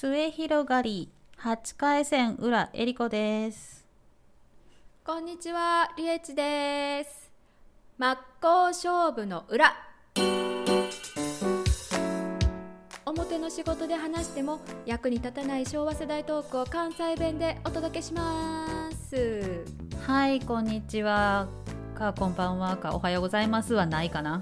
[0.00, 3.84] 末広がり八回線裏えりこです
[5.04, 7.30] こんにちは、りえちです。
[7.98, 9.74] 真っ向勝負の裏。
[13.04, 19.66] 表の仕事で話しても役に立たない昭和世代トークを関西弁でお届けします。
[20.06, 21.46] はいこんにちは
[21.94, 24.40] かこんばんはかおはようございますはないかな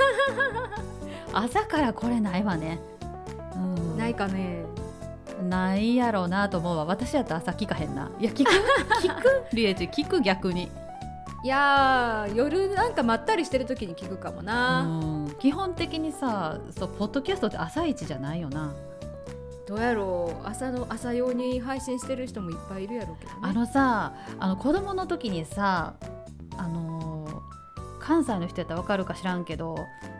[1.32, 2.78] 朝からこれないわね
[3.54, 4.64] うんないかね。
[5.48, 6.84] ないやろうなと思うわ。
[6.84, 8.10] 私やったら朝聞かへんな。
[8.18, 8.50] いや聞く
[9.02, 9.44] 聞く？
[9.56, 10.70] リエチ聞く逆に。
[11.42, 14.82] いやー、夜なんかまったりしてる時に聞くかもな。
[14.82, 14.86] う
[15.28, 15.34] ん。
[15.38, 18.72] 基本的にさそうポッドキャストって朝一じゃないよな。
[19.66, 20.46] どうやろう。
[20.46, 23.38] 朝の朝用に配信してる人もいっぱいいるやろうけどね。
[23.42, 25.94] あのさあの子供の時にさ
[26.58, 27.40] あのー
[28.00, 29.76] 関西の人やったらわかるか知らんけど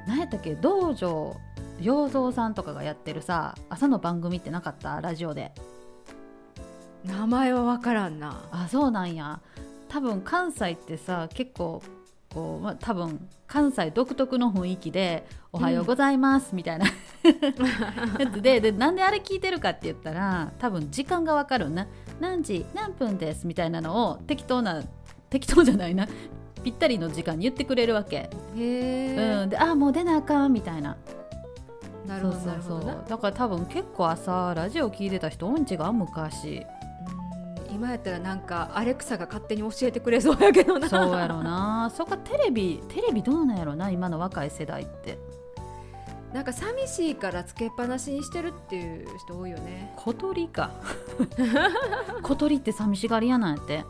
[0.06, 0.54] 何やったっけ？
[0.54, 1.34] 道場
[1.80, 5.00] 洋蔵さんとかがやってるさ朝の番組ってなかった？
[5.00, 5.52] ラジオで。
[7.04, 8.48] 名前はわからんな。
[8.52, 9.40] あそうなんや。
[9.88, 11.82] 多分関西ってさ結構
[12.32, 16.86] こう、まあ、多分関西独特の雰囲気で「おはようございます」みたいな。
[18.18, 21.86] やつででなんであれ聞いてるかって言ったら多分時間がわかるな。
[22.20, 24.82] 何時何分ですみたいなのを適当な
[25.30, 26.06] 適当じゃないな。
[26.62, 30.94] ぴったりの時間に言ってくれるわけ、へえ、うん、であもう出なあかんみたいな
[32.06, 32.94] なるほどなるほどな。
[33.08, 36.66] だから多分結構朝ラジオ聞いてた人多いんちが昔
[37.68, 37.74] うん。
[37.74, 40.88] 今やったらなんかアレクサが勝手に教えてくれそうやけどな。
[40.88, 41.92] そうやろな。
[41.94, 45.18] そっかテレビテレビどうなんやろな今の若い世代って
[46.32, 50.70] なんか寂しいからつけっぱなしにしてるっていう人多いよね小鳥か
[52.22, 53.84] 小鳥って寂しがり屋なんやって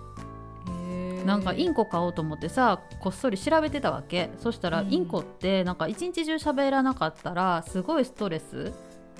[1.24, 4.30] なんかインコ飼おうと思ってさこっそり調べてたわけ。
[4.38, 4.92] そしたらうん。
[4.92, 8.72] インコってなんか一日中喋らなかったらすごいストレス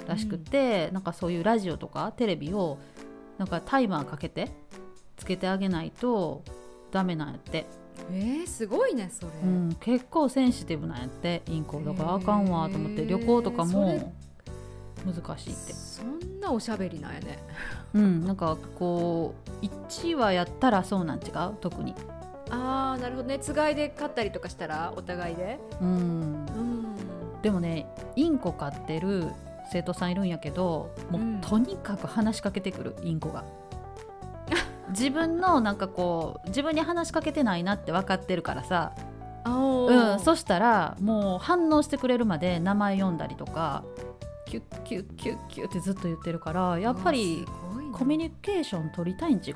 [0.07, 2.79] らしくて、なんかそういうラジオとかテレビを
[3.39, 4.49] なんかタイマーかけて
[5.17, 6.43] つけてあげないと
[6.91, 7.67] ダメなんやって、
[8.11, 11.81] えー、すごいねそれ、うん、結構センシティブなんやってインコ。
[11.81, 14.13] だからあかんわと思って旅行とかそも
[15.05, 15.73] 難しいって。
[15.73, 17.39] そんなおしゃべりなんやね。
[17.95, 21.57] うんなんかこう1話やったらそうなん違う？
[21.61, 21.95] 特に。
[22.51, 23.29] あーなるほど。
[23.29, 25.59] ねつがいで飼ったりとかしたらお互いで。
[25.81, 25.89] うん。
[25.89, 27.43] うん。
[27.43, 29.29] でもねインコ飼ってる
[29.73, 33.45] 生徒さんいるんやけどもう、うんとにかく話しかけてくるインコが。
[34.91, 38.93] 自分のなんかこう自分に話しかけてないなって分かってるからさ、
[39.45, 43.85] あうん、そうしたらもう反応してくれるまで名前読んだりとか
[44.51, 47.47] キュッキュッキュッキュッってずっと言ってるからやっぱり
[47.93, 49.55] コミュニケーション取りたいん違う、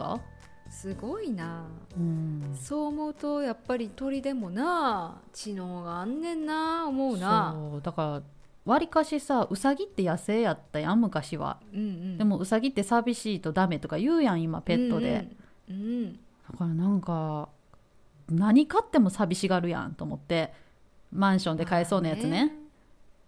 [0.71, 1.65] すごいな。
[1.97, 7.57] うん、そう思うとやっぱり鳥でもな知能があんねんな思うな。
[7.57, 8.23] そうだから
[8.73, 11.59] わりかしさウサギって野生やったやん昔は。
[11.73, 12.19] うんうん。
[12.19, 15.29] でもウサギって寂しいとダメとか言うやん今ペットで、
[15.69, 16.13] うんうん、うん。
[16.13, 16.19] だ
[16.57, 17.49] からなんか
[18.31, 20.53] 何買っても寂しがるやんと思って
[21.13, 22.57] マンションで買えそうなやつね。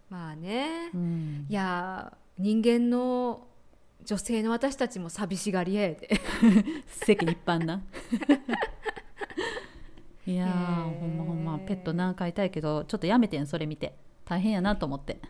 [0.09, 0.91] まあね。
[0.95, 1.47] うん。
[1.49, 3.47] いやー人間の
[4.05, 6.09] 女性の私たちも寂しがり屋やで。
[6.87, 7.83] 世間一般な。
[10.27, 11.59] いやほんまほんま。
[11.61, 13.97] ペットな飼いたいけどちょっとやめてんそれ見て。
[14.25, 15.21] 大変やなと思って。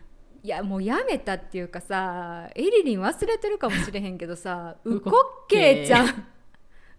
[0.43, 6.07] いやもうやめたっていうかさエリリン忘れてるかもしれへんけどさう ウこコッケーちゃん。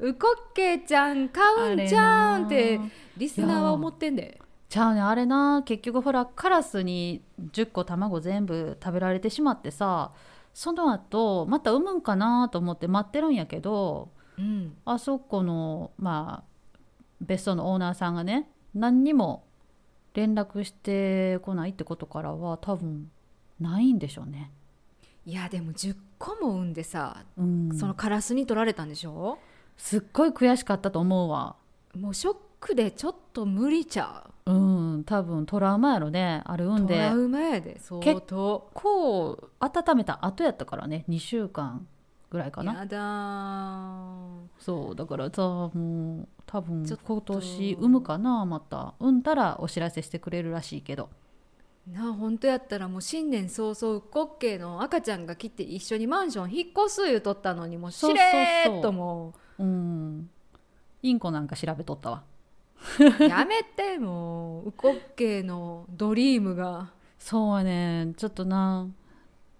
[0.00, 2.80] ウコッケーちゃん買うんじゃんって
[3.16, 10.12] リスナーは思ってんでちゃうねあれな結局ほらカラスに10個卵全部食べられてしまってさ
[10.52, 16.48] その後また産むんかなと思って待ってるんやけどうんあそこのまあ
[17.20, 19.44] 別荘のオーナーさんがね何にも
[20.14, 23.10] 連絡してこないってことからは多分
[23.60, 24.50] ないんでしょうね。
[25.26, 29.38] いやでも10個も産んでさ、うん、そのカラスに取られたんでしょ？
[29.76, 31.56] すっごい悔しかったと思うわ。
[31.94, 34.52] もうショックでちょっと無理ちゃう？
[34.52, 34.54] う
[34.98, 36.42] ん多分トラウマやろね。
[36.44, 36.94] あれ産んで。
[36.94, 38.68] トラウマやで相当。
[38.74, 41.04] こう温めた後やったからね。
[41.08, 41.86] 2週間
[42.30, 42.74] ぐらいかな。
[42.74, 44.46] やだー。
[44.58, 48.94] そうだからさもう多分今年産むかなまた。
[48.98, 51.10] 産んだらお知らせしてくれるらしいけど。
[51.86, 58.10] なあ本当やったらもう新年早々うっこっけいの赤ちゃんが来て一緒にマンション引っ越す言うとったのにもうしそう。
[58.10, 60.28] そうそうれーっともうん。
[61.02, 62.18] インコなんか調べとったわ。
[62.18, 62.37] う
[63.20, 64.66] やめてもう。
[64.66, 66.90] うっこっけいのドリームが。
[67.18, 68.12] そうやね。
[68.16, 68.86] ちょっとな。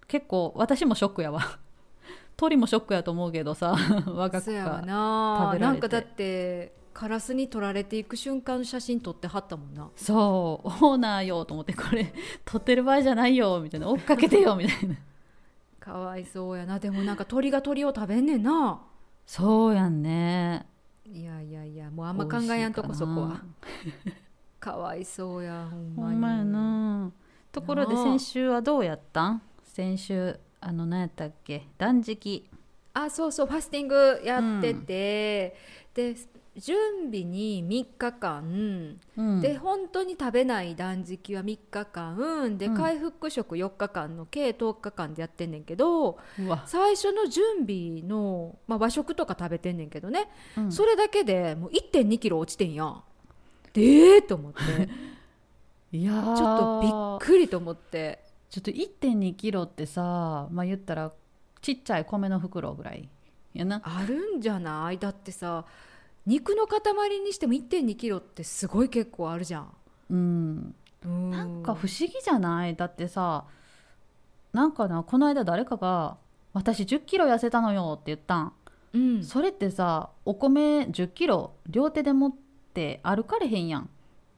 [0.07, 1.41] 結構私もショックやわ。
[2.37, 3.75] 鳥もショックやと思うけどさ。
[4.07, 5.39] 我が子そやわがな。
[5.51, 9.89] 食べらなんかだってカラスに取られていく瞬間の写真撮ってはったもんな。
[9.95, 10.67] そう。
[10.67, 12.13] オーナーよと思ってこれ
[12.45, 13.89] 撮ってる場合じゃないよみたいな。
[13.89, 14.95] 追っかけてよみたいな。
[15.79, 16.79] かわいそうやな。
[16.79, 18.81] でもなんか鳥が鳥を食べんねんな。
[19.25, 20.65] そうやんね
[21.11, 23.41] いやいやいやもうあんま考えやんとこそこは。
[24.59, 26.37] かわいそうやほんまに。
[26.39, 27.11] やな。
[27.51, 29.41] ところで先週はどうやったん？
[29.63, 31.67] 先週あの何やったっけ？
[31.77, 32.47] 断食。
[32.93, 35.55] あそうそうファスティングやってて、
[35.93, 36.15] で
[36.59, 39.41] 準備に3日間、うん。
[39.41, 42.57] で本当に食べない断食は3日間。
[42.57, 42.75] でうん。
[42.75, 46.17] 回復食4日間の計10日間でやってんねんけど
[46.65, 50.71] 最初の準備の、まあ、和食とか食べてんねんけどね、うん。
[50.71, 52.85] それだけでもう1 2キロ落ちてんや。
[52.85, 53.03] ん。
[53.73, 54.89] でえー、と思って。
[55.97, 56.35] いやー。
[56.35, 58.19] ちょっとびっくりと思って。
[58.49, 61.11] ちょっと1 2キロってさまあ言ったら
[61.61, 63.07] ちっちゃい米の袋ぐらい
[63.53, 63.81] やな。
[63.83, 64.97] あるんじゃない？
[64.97, 65.65] だってさ
[66.29, 66.79] 肉の塊
[67.21, 69.73] にしても1 2キロってすごい結構あるじゃん。
[70.11, 70.75] うん。
[71.03, 72.75] うんなんか不思議じゃない？
[72.75, 73.45] だってさ
[74.53, 76.17] なんかなこの間誰かが
[76.53, 78.53] 「私1 0キロ痩せたのよ」って言ったん。
[78.93, 82.33] うん、それってさお米1 0キロ両手で持っ
[82.73, 83.89] て歩かれへんやん。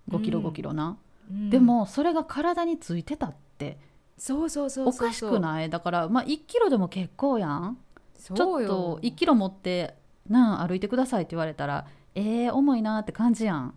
[0.09, 0.45] 5キロうん。
[0.47, 0.97] 5キロな、
[1.29, 1.49] うん。
[1.49, 3.77] でもそれが体についてたって。
[4.17, 5.07] そうそうそうおそう。
[5.07, 5.69] かしくない？
[5.69, 7.77] だからまあ1キロでも結構やん。
[8.17, 9.95] そうちょっよと1キロ持って
[10.29, 11.85] なん歩いてくださいって言われたら
[12.15, 13.73] えー、重いなって感じやん。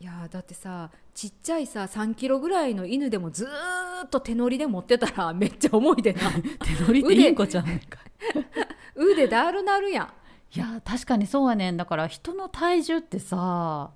[0.00, 6.30] いやーだってさちっちゃいさ3キロぐらいの犬でもずーっと手乗りで持ってたら めっちゃ重いでな。
[6.64, 7.98] 手乗りってインコちゃんか。
[8.96, 10.08] 腕だるなるやん。
[10.52, 11.76] いや確かにそうやねん。
[11.76, 13.90] だから人の体重ってさ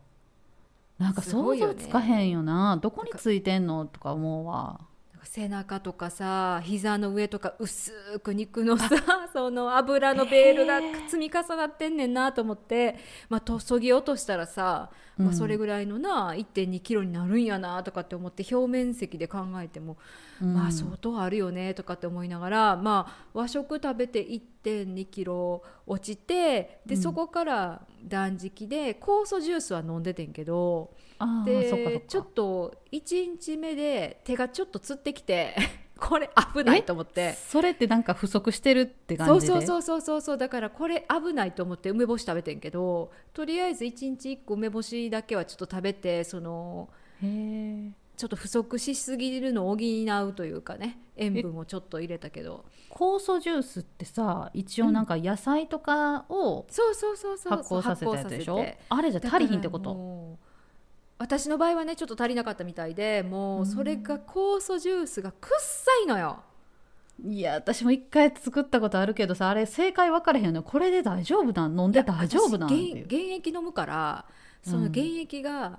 [0.98, 2.76] なんか想像つかへんよな。
[2.76, 4.80] どこについてんのとか思うわ
[5.24, 8.88] 背中とかさ膝の上とか薄く肉のさ
[9.32, 12.96] その油のベールが積み重なってんねんなと思って、
[13.28, 15.34] まあ、とそぎ落としたらさ、まあ、うん。
[15.34, 19.96] それぐらいのな1 2キロになるんやなとかって思って表面積で考えても、
[20.42, 20.54] うん。
[20.54, 27.02] まあ相当あるよねとかって思いながら、まあ、和食食べて1 2キロ落ちてで、うん。
[27.02, 30.94] そこから断食で酵素ジュースは飲んでてんけど。
[31.44, 35.54] でちょっと1日目で手がちょっとつってきて
[35.96, 37.34] これ危ないと思って。
[37.34, 39.52] それってなんか不足してるって感じで？
[39.52, 40.38] そうそうそうそうそう。
[40.38, 46.88] だからこれ危ないと思って梅干し食べてんけどとりあえず1日1個梅干しだけはちょっと食べてその
[47.22, 47.92] へえ。
[48.16, 49.82] ちょっと不足しすぎるのを補
[50.28, 52.64] うというかね塩分をちょっと入れたけど。
[52.90, 58.64] 酵素ジュースってさ一応なんか野菜とかをそうそうそうそう発酵させたやつでしょ？
[58.88, 60.38] あれじゃ足りひんってこと？
[61.18, 66.40] 私の場合はねちょっと足りなかったみたいでもうそれが酵素ジュースがくっさいのよ。
[67.24, 70.62] いや私も一回作ったことあるけどさあれ正解分かれへんのよ。
[70.64, 71.78] これで大丈夫なん？
[71.78, 72.68] 飲んで大丈夫なん？
[72.68, 73.06] っていう。
[73.06, 74.24] 私原原液飲むから
[74.62, 75.78] その原液が、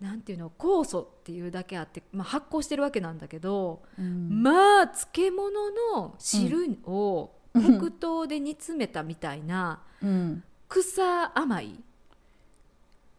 [0.00, 4.42] なんていうの酵素っていうだけあって、まあ、発酵してるわけなんだけど、うん。
[4.42, 10.42] まあ漬物の汁を黒糖で煮詰めたみたいな、うん。
[10.68, 11.80] 草甘い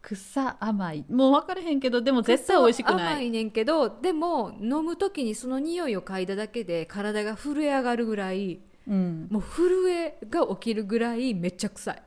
[0.08, 1.06] 草甘い。
[1.10, 3.14] もう分かれへんけどでも絶対美味しく草ない。
[3.14, 9.28] 甘いねんけどでも飲む時にその匂いを嗅いだだけで体が震え上がるぐらいうん。
[9.32, 12.04] もう震えが起きるぐらいめっちゃ臭い。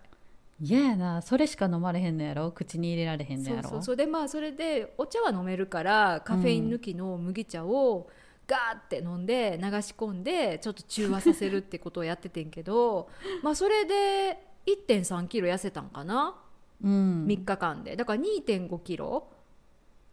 [0.60, 1.22] 嫌やな。
[1.22, 2.52] それしか飲まれへんのやろ？
[2.52, 3.68] 口に入れられへんのやろ？
[3.68, 8.08] そうそうでまあそれでお茶は飲めるからカフェイン抜きの麦茶を
[8.46, 13.08] ガーって飲んで流し込んでちょっと中和させるってことをやっててんけど
[13.42, 16.34] まあそれで1 3キロ痩せたんかな、
[16.82, 17.26] うん。
[17.26, 17.96] 3日間で。
[17.96, 19.28] だから2 5キロ。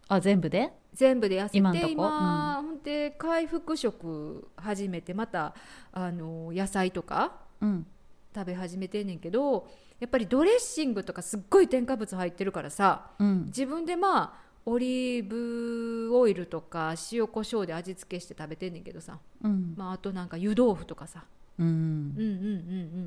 [0.08, 0.72] あ全部で？
[0.94, 1.86] 全部で痩せて今んとこ？
[1.88, 5.54] 今ほんで回復食始めてまた
[5.92, 7.86] あの野菜とかうん。
[8.34, 9.66] 食べ始めてんねんけど
[9.98, 13.44] やっぱりドレッシングとかすっごい添加物入ってるからさうん。
[13.46, 19.74] 自分でまあオリーブオイルとか塩コショウで味付けして食べてんねんけどさ、うん。
[19.76, 21.24] まあ、あとなんか湯豆腐とかさ、
[21.58, 21.66] うん。
[21.66, 22.26] うんうんうんう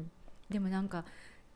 [0.01, 0.11] ん。
[0.49, 1.05] でもなんか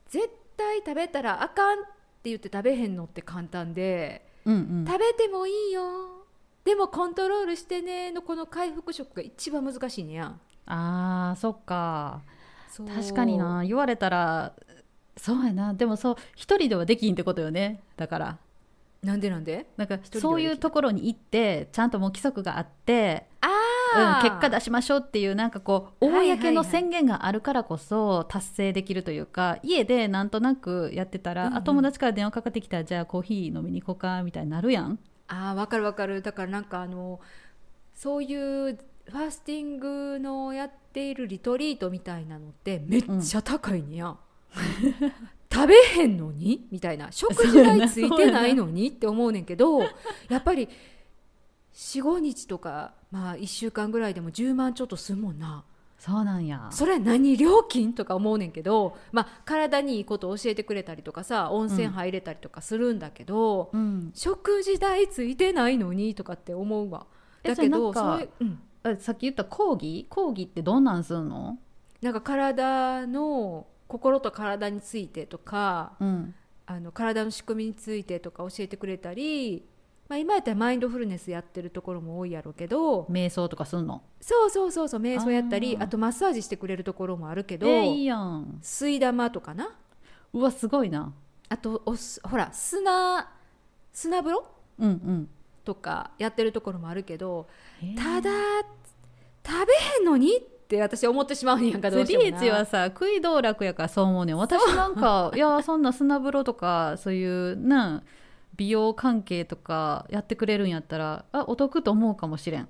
[0.09, 1.83] 絶対食べたらあかんっ
[2.23, 4.85] て言って食べへんのって簡単で、うんうん。
[4.87, 6.23] 食べてもいいよ。
[6.63, 10.27] でもコントロールしてねのこの回復食が一番難しいねや。
[10.27, 12.21] んあーそっか。
[12.77, 13.63] 確かにな。
[13.63, 14.53] 言われたら
[15.17, 15.73] そうやな。
[15.73, 17.81] でもそう一人ではできひんってことよね。
[17.97, 18.37] だから。
[19.03, 19.65] なんでなんで？
[19.75, 23.27] なんかそういうところに行ってちゃんともう規則があって、
[23.95, 31.57] うん、あ結果出しましょうっていうなんかこう公の宣言があるからこそ達成できるというか家でなんとなくやってたら、うんうん。
[31.57, 34.99] あ友達から電話かかってきたらじゃあコーヒー飲みに行こうかみたいになるやん。
[35.27, 36.21] あーわかるわかる。
[36.21, 37.19] だからなんかあの
[37.93, 44.15] そういうファスティングのやっているリトリートみたいなのってめっちゃ高いねや、
[45.51, 47.11] 食べへんのにみたいな。
[47.11, 49.81] 食事代ついてないのにって思うねんけど
[50.29, 50.69] やっぱり
[51.73, 55.63] 45日とか、まあ、1週間ぐらいでも10万ちょっとするもんな。
[55.99, 56.67] そうなんや。
[56.71, 64.11] それ何料金とか思うねんけど、まあ、体にいいことを教えてくれたりとかさ温泉入れたりとかするんだけど、うん。
[64.15, 67.05] 食事代ついてないのにとかって思うわ。
[67.43, 70.07] えだけどそれうん、えさっき言った講義？
[70.09, 71.59] 講義ってどんなんすんの？
[72.01, 76.33] なんか体の心と体についてとかうん。
[76.65, 79.65] あの体の仕組みについてとか教えてくれたり、
[80.13, 84.03] まあ、今やったらマインドフルネスやってるところも多いやろうけど瞑想とかすんの？
[84.21, 88.59] そうそうそうそう瞑想やったりあとマッサージしてくれるところもあるけど、えいいやん。
[88.61, 89.75] 吸い玉とかな？
[90.31, 91.11] うわすごいな。
[91.49, 93.31] あとおすほら砂
[93.91, 94.45] 砂風呂？
[94.77, 95.29] うんうん。
[95.65, 97.47] とかやってるところもあるけど
[97.81, 97.97] えー。
[97.97, 98.29] ただ
[99.43, 102.29] 食べへんのにって私思ってしまうんやんかどうしてもな。
[102.29, 104.37] リーチはさ食い道楽やからそう思うねん。
[104.37, 108.03] 私なんかいやそんな砂風呂とかそういうな
[108.55, 112.69] 美容関係とかやってくれるんやったらあお得と思うかもしれん。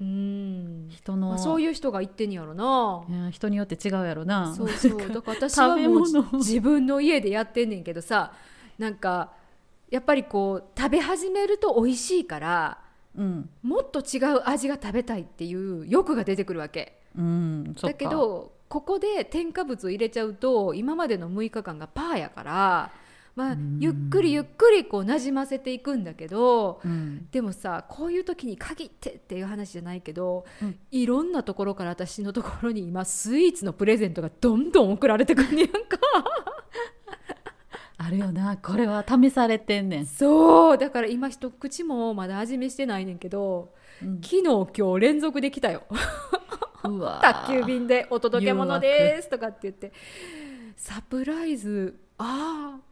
[0.00, 3.30] うん、ま人の、あ、そういう人が言ってんやろな。
[3.32, 4.54] 人によって違うやろな。
[4.54, 4.96] そうそう。
[4.96, 8.32] だから私はもう自分の家でやってんねんけどさ
[8.78, 9.32] なんか
[9.90, 12.78] やっぱりこう食べ始めると美味しいから
[13.16, 13.50] うん。
[13.62, 17.00] もっと違う味が食べたいっていう欲が出てくるわけ。
[17.16, 17.94] うんだか。
[17.94, 22.92] けどここで添加物を入れちゃうと今までの6日間がパーやから、
[23.38, 27.28] まあうん、ゆっくりゆっくりこうなじませていくんだけどうん。
[27.30, 30.76] でもさこういう時に限ってっていう話じゃないけど、うん。
[30.90, 35.78] いろんなところから私のところに今スイーツのプレゼントがどんどん送られてくんねやんか。
[37.96, 38.56] あるよな。
[38.56, 40.78] これは試されてんねん、そう。
[40.78, 44.20] だから今一口もまだ味見してないねんけどうん。
[44.20, 45.84] 昨日今日連続できたよ。
[46.82, 49.92] うわ 宅急便で「お届け物です」とかって言って。
[50.74, 52.00] サプライズ。
[52.18, 52.87] ああ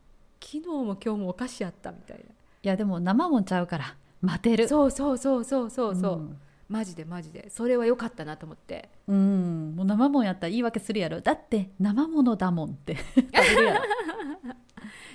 [0.47, 2.23] 昨日も今日もお菓子やったみたいい
[2.62, 4.65] やでも生もんちゃうから待てる。
[4.65, 5.95] なそうそうそうそうそう。
[5.97, 6.38] そう、ん。
[6.69, 7.50] マジでマジで。
[7.50, 8.88] それは良かったなと思って。
[9.09, 11.21] うん、もう生もんやったら言い訳するやろ。
[11.21, 12.97] だって生ものだもんって。
[12.97, 13.81] 食べるやろ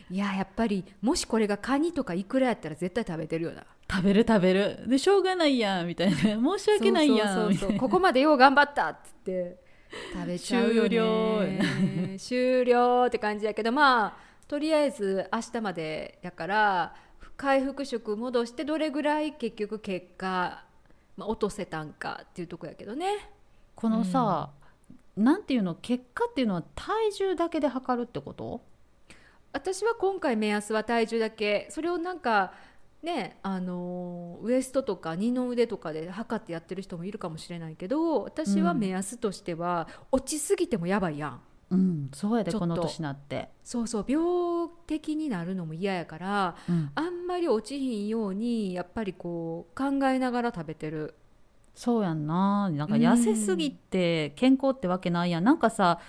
[0.10, 3.66] いややっぱりもしこれがカニとかイクラやったら絶対食べてるよな。
[3.90, 4.84] 食べる食べる。
[4.88, 6.18] でしょうがないやんみたいな。
[6.58, 9.58] 申し訳ないやんそうそうそうここまでよう頑張ったっつって
[10.14, 12.16] 食べちゃうよね。
[12.20, 16.94] 終了って感じやけどまあとりあえず明日までやから
[17.38, 20.66] 回復食戻してどれぐらい結局結果、
[21.16, 23.30] まあ、落とせたんかっていうとこやけどね。
[23.76, 24.50] このさ、
[25.16, 28.60] なんていうの結果っていうのは体重だけで測るってこと？
[29.54, 31.68] 私は今回目安は体重だけ。
[31.70, 32.52] それをなんか
[33.02, 41.42] ねあのウエストとか二の腕とかで測ってやってる人もいるかもしれないけど私は目安としては、落ちすぎてもやばいやん
[41.72, 51.16] うんそうやでこの年になって、そうそう病的になるのも嫌やからうん、あんまり落ちひんようにやっぱりこう考えながら食べてる。
[51.74, 52.70] そうやんな。
[52.70, 55.44] なんか痩せすぎて健康ってわけないやん。
[55.44, 56.00] なんかさ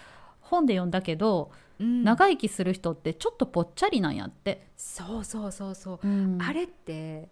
[0.40, 2.02] 本で読んだけど、うん。
[2.02, 6.42] 長生きする人ってちょっとぽっちゃりなんやって、そうそうそうそう、うん。
[6.42, 7.28] あれって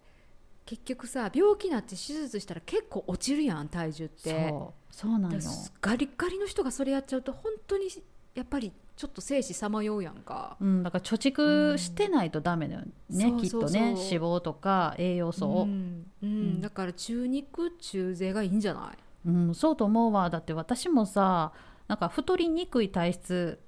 [0.65, 4.49] 結局さ病気になって手術したら結構落ちるやん体重って。
[4.49, 4.81] そう。
[4.93, 5.39] そうなんよ。
[5.81, 7.87] ガリッガリの人がそれやっちゃうと本当に
[8.35, 10.57] やっぱりちょっと生死さまようやんか。
[10.61, 13.79] うん、だから貯蓄してないとダメだよね、うんきっとね。
[13.79, 16.29] 脂肪とか栄養素を、うんうん。
[16.57, 16.61] ん。
[16.61, 18.97] だから中肉中背がいいんじゃない？
[19.27, 20.29] うんそうと思うわ。
[20.29, 21.51] だって私もさ
[21.87, 23.59] なんか太りにくい体質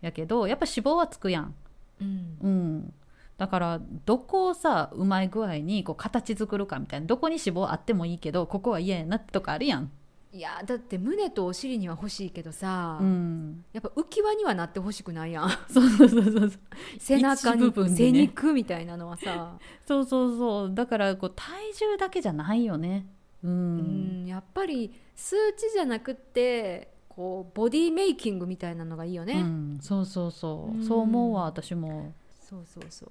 [0.00, 1.54] やけどやっぱ脂肪はつくやん、
[2.00, 2.36] うん。
[2.42, 2.94] うん、
[3.38, 7.06] だからどこをさうまい具合にこう形作るかみたいな。
[7.06, 9.90] どこに脂肪あってもいいけどここは嫌やなってとこあるやん、
[10.34, 15.50] いやだって胸とお尻には欲しいけどさ、うん、やっぱ浮き輪にはなってほしくないやん。
[15.68, 16.50] そうそうそうそうそう。
[16.98, 17.88] 背中にね。
[17.94, 20.74] 背肉みたいなのはさ、そうそうそう。
[20.74, 23.06] だからこう体重だけじゃないよね。
[23.44, 30.82] ううんん、やっぱり数値じゃなくってこうボディメイキングみたいなのがいいよね、うん、そうそうそう、うん。
[30.82, 32.14] そう思うわ私も。
[32.40, 33.08] そうそうそう。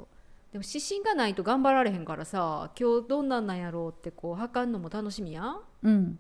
[0.54, 5.60] でも指針がないと頑張られへんからさ今日どんなんなんやろうってこう測るのも楽しみやん。
[5.84, 6.20] うん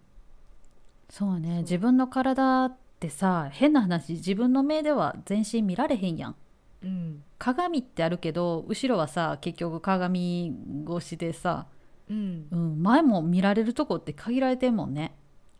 [1.12, 1.60] そうね。
[1.60, 6.36] 自分の体ってさ変な話自分の目では全身見られへんやん。
[6.84, 7.24] うん。
[7.38, 10.56] 鏡ってあるけど後ろはさ結局鏡
[10.90, 11.68] 越しでさ、
[12.10, 12.48] うん。
[12.50, 15.14] うん、前も見られるとこって限られてんもんね。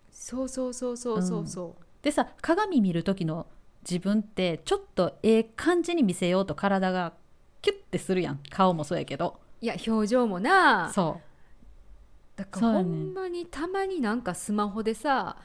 [0.10, 1.84] そうそうそうそうそうそう。
[2.02, 3.46] でさ鏡見る時の
[3.84, 7.12] 自分ってちょっとええ感じに見せようと体が
[7.62, 8.40] キュッてするやん。
[8.50, 9.38] 顔もそうやけど。
[9.60, 10.90] いや表情もな。
[10.94, 11.20] そ
[12.42, 15.38] だからほんまにたまになんかスマホでさ、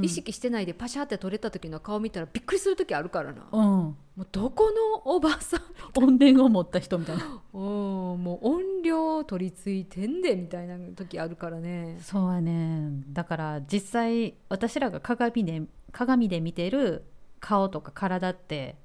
[0.00, 3.62] 意識してないでパシャって撮れた時の顔見たらびっくりする時あるからな、うん。
[3.62, 5.60] もうどこのおばさん
[5.94, 11.98] 怨念を持った人みたいなうんもう音量も取り付いてんでみたいな時あるからね。
[12.02, 13.04] そうやね。
[13.12, 17.04] だから実際私らが鏡で鏡で見てる
[17.40, 18.76] 顔とか体って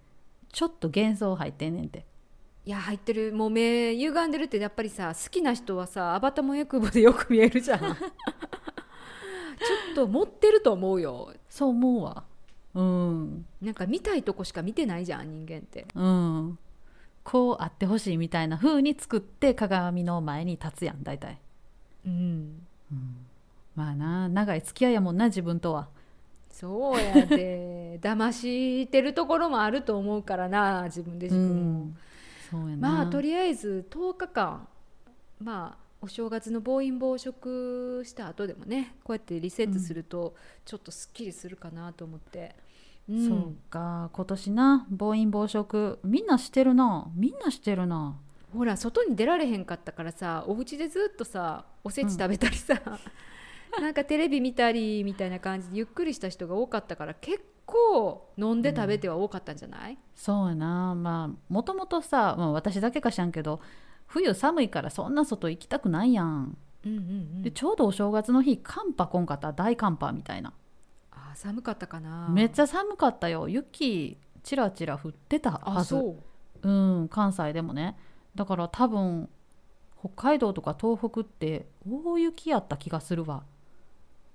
[0.52, 2.06] ちょっと幻想入ってんねんて
[2.68, 7.80] いや入ってるもう目歪んでるってやっぱりさ好きな人はさアバタモエクボでよく見えるじゃん。
[7.80, 7.96] ちょっ
[9.96, 11.32] と持ってると思うよ。
[11.48, 12.26] そう思うわ。
[12.74, 13.46] うん。
[13.62, 15.88] なんか見たいとこしか見てないじゃん人間って。
[15.96, 16.60] うん。
[17.24, 21.40] こうあってほしいみたいな風に作って鏡の前に立つやん大体、
[22.06, 22.68] うん。
[22.92, 23.26] うん、
[23.76, 25.88] まあな長い付き合いやもんな自分とは。
[26.52, 27.98] そうやで。
[28.04, 31.56] 騙してるところもあると思うからな自分で自分を、う
[31.86, 31.98] ん
[32.78, 34.68] まあとりあえず10日間
[35.40, 40.36] まあお正月の暴飲暴食した後でもねこうやってリセットすると
[40.66, 42.56] ちょっとすっきりするかなと思って、
[43.10, 43.28] うん。
[43.28, 47.08] そうか今年な暴飲暴食みんなしてるな。
[47.16, 48.16] みんなしてるな。
[48.56, 52.80] ほら外に出られへんかったからさお家でずっとさおせち食べたりさ、
[53.80, 60.96] なんかテレビ見たりみたいな感じでゆっくりした人が多かったから結構飲んで食べては多かったんじゃない、そうやな。
[60.96, 63.62] まあもともとさ、まあ、私だけかしらんけど
[64.08, 67.42] 冬寒いからそんな外行きたくないやん、うんうんうん。
[67.44, 70.54] でちょうどお正月の日寒波こんかった大寒波みたいな。
[71.12, 72.30] あ寒かったかな。
[72.30, 73.50] めっちゃ寒かったよ。
[73.50, 75.96] 雪ちらちら降ってたはず。
[75.96, 76.16] あそ
[76.64, 76.68] う。
[76.68, 76.72] う
[77.04, 77.98] ん関西でもね。
[78.34, 79.30] だから多分
[80.00, 83.44] 北海道とか東北って大雪やった気がするわ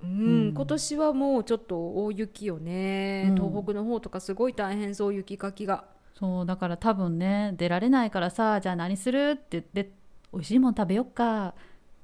[0.03, 0.09] うん。
[0.09, 0.53] うん。
[0.53, 3.35] 今年はもうちょっと大雪よね、うん。
[3.37, 5.85] 東北の方とかすごい大変そう雪かきが。
[6.15, 9.91] そうだから多分ね出られないからさじゃあ何するって言って
[10.33, 11.55] 美味しいもん食べよっかっ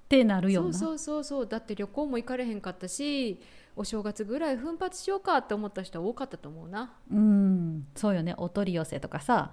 [0.09, 0.73] てなるような。
[0.73, 1.47] そうそうそうそう。
[1.47, 3.41] だって旅行も行かれへんかったし
[3.77, 6.93] お正月ぐらい奮発しようかって思った人は多かったと思うな。
[7.13, 7.87] うん。
[7.95, 8.35] そうよね。
[8.39, 9.53] お取り寄せとかさ。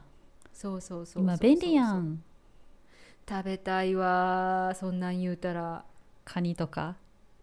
[0.51, 2.23] そうそうそうそう今便利やん。
[3.29, 5.83] 食べたいわそんなん言うたら。
[6.23, 6.95] カニとか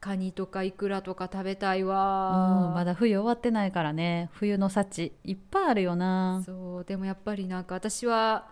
[0.03, 4.31] カニとかイクラとか食べたいうんわ、まだ冬終わってないからね。
[4.33, 6.43] 冬の幸いっぱいあるよな。
[6.45, 8.49] そうでもやっぱりなんか私は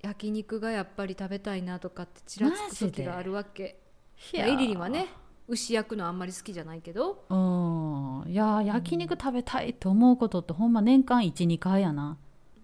[0.00, 3.78] 焼肉がやっぱり食べたいなとかってちらつく時があるわけ。
[4.32, 5.08] いやエリリンはね
[5.46, 7.26] 牛焼くのあんまり好きじゃないけど。
[7.28, 7.34] う
[8.26, 8.32] ん。
[8.32, 12.16] いや焼肉食べたいって思うことってほんま年間12回やな。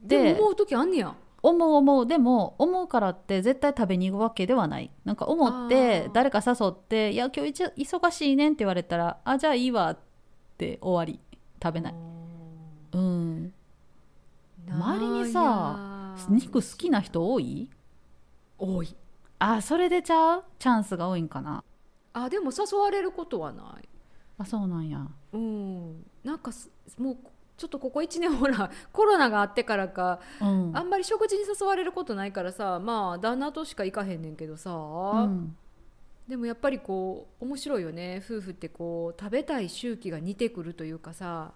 [0.03, 2.07] ででも思う時あんねや思う思う。
[2.07, 4.91] でも思うからって絶対食べに行くわけではない。
[5.05, 7.65] なんか思って誰か誘って「いや今日一
[7.99, 9.99] 忙しいねん」って言われたら「あじゃあいいわ」っ
[10.57, 11.21] て終わり。
[11.63, 11.95] 食べない。
[12.93, 13.53] うん。
[14.69, 17.69] 周りにさ肉好きな人多い？
[18.59, 18.97] 多い。
[19.39, 20.45] あそれでちゃう？
[20.59, 21.63] チャンスが多いんかな。
[22.13, 23.89] あでも誘われることはない。
[24.39, 25.07] あそうなんや。
[25.33, 26.05] うん。
[26.25, 27.19] なんかすもう
[27.63, 30.73] ちょっとここ1年ほらコロナがあってからかうん。
[30.75, 35.57] あんまり食事に誘われることないからさまあ旦那としか行かへんねんけどさ、うん。
[36.27, 38.21] でもやっぱりこう面白いよね。
[38.25, 41.53] 夫婦ってこう食べたい周期が似てくるというかさ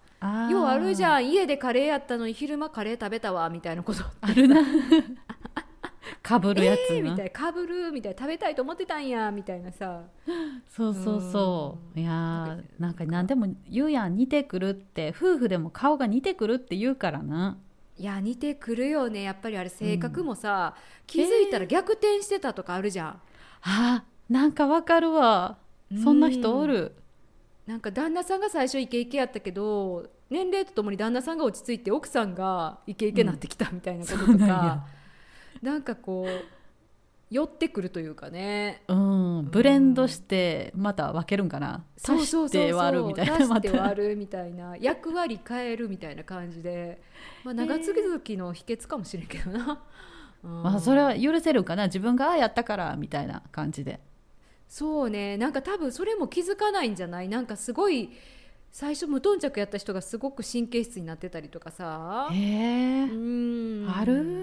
[0.48, 1.28] ようあるじゃん。
[1.28, 4.60] 家でカレーやったのに昼間カレー食べたわみたいなことあるな
[6.26, 10.02] かぶるやつな、えーみたいなかぶるみたいな食べたいと思ってたんやみたいなさ。
[10.68, 12.00] そうそうそう。
[12.00, 15.14] いやなんか何でも言うやん似てくるって。
[15.16, 17.58] 夫婦でも顔が似てくるって言うからな。
[17.98, 19.22] いや似てくるよね。
[19.22, 20.74] やっぱりあれ性格もさ、
[21.06, 23.20] 気づいたら逆転してたとかあるじゃん、
[23.62, 25.58] あなんかわかるわ。
[26.02, 26.92] そんな人おる？
[27.66, 34.84] なんか旦那さんが最初イケイケやったけど年齢とともに旦那さんが落ち着いて奥さんがイケイケになってきたみたいなこととか、
[35.62, 36.28] なんかこう
[37.28, 38.82] 寄ってくるというかね。
[38.88, 39.48] うん。
[39.50, 41.84] ブレンドしてまた分けるんかな。
[41.96, 42.62] そう足そうそうそう。
[42.62, 43.82] して割るみたいな足してまた。
[43.88, 44.76] 割るみたいな。
[44.76, 47.00] 役割変えるみたいな感じで、
[47.42, 49.82] まあ、長続きの秘訣かもしれんけどな、
[50.44, 50.62] うん。
[50.62, 51.86] まあそれは許せるんかな。
[51.86, 53.98] 自分がああやったからみたいな感じで。
[54.68, 55.36] そうね。
[55.36, 57.28] なんか多分それも気づかないんじゃない？
[57.28, 58.10] なんかすごい
[58.70, 62.28] 最初無頓着やった人がすごく神経質になってたりとかさ。
[62.30, 63.88] へえうん。
[63.90, 64.12] ある？
[64.14, 64.35] うん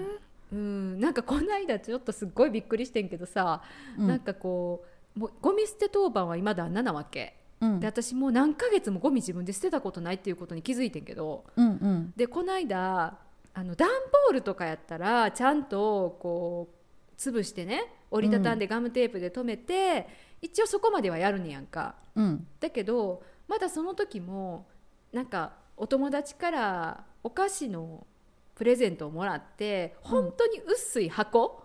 [1.04, 3.60] なんかこの間ちょっとすっごいびっくりしてんけどさ、
[3.98, 4.08] うん。
[4.08, 7.36] なんかこうもうゴミ捨て当番は今旦那なわけ。
[7.60, 7.78] うん。
[7.78, 12.12] で私もう何ヶ月もゴミ自分で捨てたことないっていうことに気づいてんけどうんうん。
[12.16, 13.18] でこの間
[13.52, 20.08] あの段ボールとかやったらちゃんとこう潰してね折りたたんでガムテープで留めて、
[20.40, 21.96] 一応そこまではやるねやんか。
[22.16, 22.46] うん。
[22.60, 24.66] だけどまだその時も
[25.12, 28.06] なんかお友達からお菓子の
[28.54, 31.64] プレゼントをもらって本当に薄い箱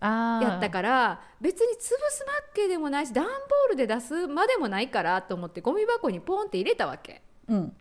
[0.00, 7.22] ああやったから別に潰すわけでもないし段ボールで出すまでもないからと思ってゴミ箱にポンって入れたわけ。
[7.48, 7.76] うん。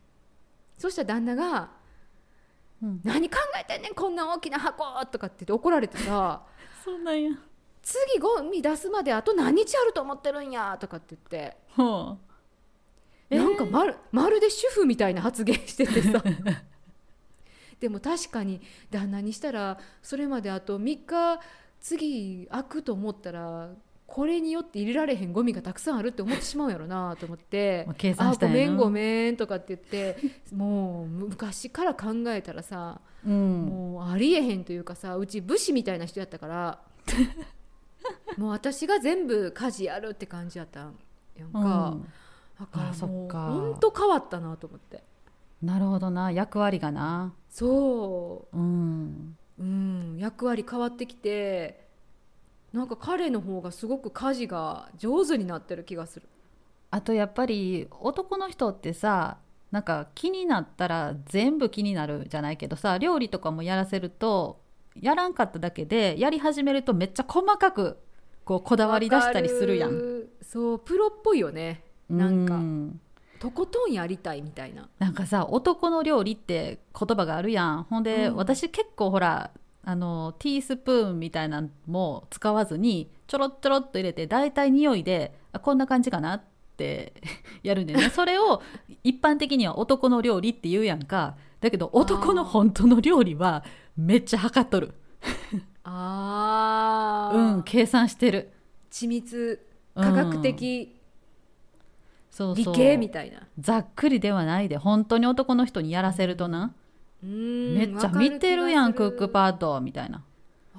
[0.78, 1.72] そしたら旦那が
[2.82, 6.44] うん「何考えてんねんこんな大きな箱!」とかって言って怒られてさ
[6.84, 7.32] そうなんや。
[7.82, 11.58] 次ゴミ出すまであと何日あると思ってるんやとかって言って。
[11.76, 12.18] ほ
[13.32, 13.36] う。
[13.36, 16.22] なんかまる,、まるで主婦みたいな発言しててさ
[17.82, 21.42] でも確かに旦那にしたらそれまであと3日
[21.82, 23.72] 次開くと思ったら
[24.06, 28.62] これによって入れられへんゴミがたくさんあるって思ってしまうやろなと思ってまあ計「あ算したんやな。
[28.62, 30.18] ごめんごめん」とかって言って
[30.54, 33.66] もう昔から考えたらさうん。
[33.66, 36.80] もうありえへんというかさうち武士みたいな人やったから
[38.38, 40.96] もう私が全部家事やるって感じやったん
[41.38, 42.08] やんうか、ん。
[42.60, 45.04] だからもうほんと変わったなと思って。
[45.64, 46.32] なるほどな。
[46.32, 48.58] 役割がなそう。
[48.58, 49.38] ん。
[49.60, 51.86] ううん役割変わってきて
[52.74, 56.28] なんか彼の方がすごく家事が上手になってる気がする。
[56.90, 59.38] あとやっぱり男の人ってさ
[59.72, 64.62] なんか気になったら全部気になるじゃないけどさ料理とかもやらせると
[65.00, 67.98] やらんかっただけでやり始めるとめっちゃ細かく
[68.44, 70.24] こうこだわり出したりするやん。
[70.42, 71.84] そうプロっぽいよね。
[72.10, 72.56] なんか。
[72.56, 73.00] うん
[73.42, 74.88] とことんやりたいみたいな。
[75.00, 77.84] なんかさ男の料理って言葉があるやん。
[77.86, 78.36] ほんで、うん。
[78.36, 79.50] 私結構ほら
[79.84, 86.44] あのティースプーンみたいなのも使わずにちょろっちょろっと入れて大体匂いであこんな感じかなっ
[86.78, 87.14] て
[87.64, 88.12] やるんでね。
[88.12, 88.62] それを
[89.04, 91.36] 一般的には男の料理って言うやんか。
[91.62, 93.64] だけど男の本当の料理は
[93.98, 94.94] めっちゃ測っとる。
[95.84, 98.52] あー、うん計算してる。
[98.92, 101.01] 緻密うん科学的、理
[102.32, 102.74] そうそう。
[102.74, 103.48] 系みたいな。
[103.60, 106.74] ざっくりではないで本当に男の人にやらせるとな、
[107.24, 110.24] うんめっちゃ見てるやんクックーパッドみたいな。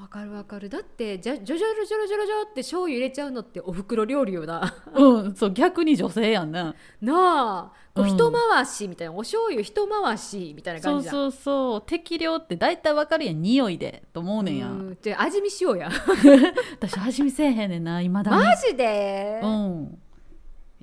[0.01, 0.69] わかるわかる。
[0.69, 4.75] だってじゃジョジョロジョロジョロジョって醤油入れちゃうのってお袋料理よな。
[4.95, 6.75] うんそう逆に女性やんな。
[7.01, 7.73] なあ。
[7.95, 8.09] こううん。
[8.09, 11.15] 一回しみたいな、お醤油一回しみたいな感じじゃん。
[11.15, 11.83] そうそうそう。
[11.83, 15.91] 適量って大体わかるやん匂いでと思うねんや、うんじゃあ味見しようや。
[16.81, 18.39] 私味見せえへんねんな今だに。
[18.39, 20.02] マジで、うん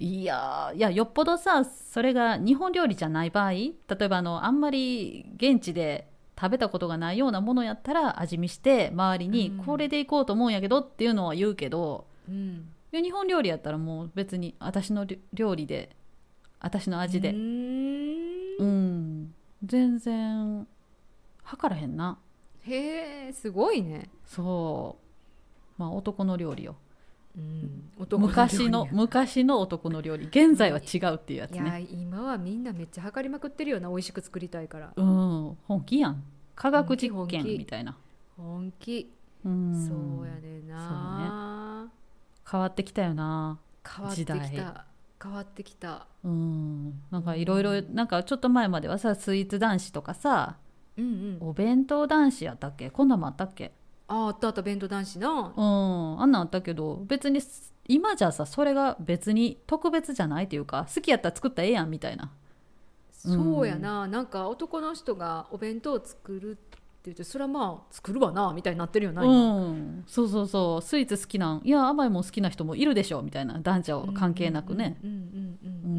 [0.02, 6.08] いやーいやよっぽどさそれが日本料理じゃない場合例えばあのあんまり現地で
[6.40, 9.66] 食べたことがないようなものやったら味見して周りにうん。
[9.66, 15.90] これでいこうと思うんやけどっていうのは言うけど、うん、日本料理やったらもう別に私のり料理で
[16.62, 17.36] 私の味うでー
[18.60, 19.24] うん。
[19.24, 19.34] ん
[19.66, 20.66] 全然
[21.44, 22.18] 測らへんな。
[22.62, 24.98] へえすごいね、そ
[25.78, 25.82] う。
[25.82, 26.78] まあ男の料理よ
[27.40, 30.26] うん、男昔の昔の男の料理。
[30.26, 34.94] 現在は違うっていうやつやいやね今はみんなめっちゃ測りまくってるよな美味しく作りたいから。
[34.96, 35.58] うん。
[35.64, 36.24] 本気やん。
[36.56, 37.98] 科学実験みたいな。
[38.36, 39.10] 本気、
[39.46, 39.88] うん。
[39.88, 41.90] そうやねんな、
[42.50, 44.86] 変わってきたよな変わってきた。
[45.22, 46.08] 変わってきた。
[46.24, 47.02] うん。
[47.12, 50.58] なんかいろいろなんかちょっと前まではさスイーツ男子とかさ
[50.98, 51.38] うんうん。
[51.40, 52.90] お弁当男子やったっけ？
[52.90, 53.74] こんなんもあったっけ？
[54.10, 62.32] ああったあった弁当男子なうんあんなんあったけど別にす今じゃさそれが別に特別じゃないというか好きやったら作ったらええやんみたいな。
[63.12, 69.34] そうやな、なんか男の人がお弁当を作るって言ってそれはまあ作るわなみたいになってるよな、今。
[69.34, 70.04] うん。
[70.08, 70.82] そうそうそう。
[70.82, 71.62] スイーツ好きなん。
[71.66, 73.60] いや甘いもん好きな人もいるでしょみたいな。
[73.60, 74.98] 男女関係なくね。
[75.04, 75.28] うんうんうんう
[75.64, 75.98] うん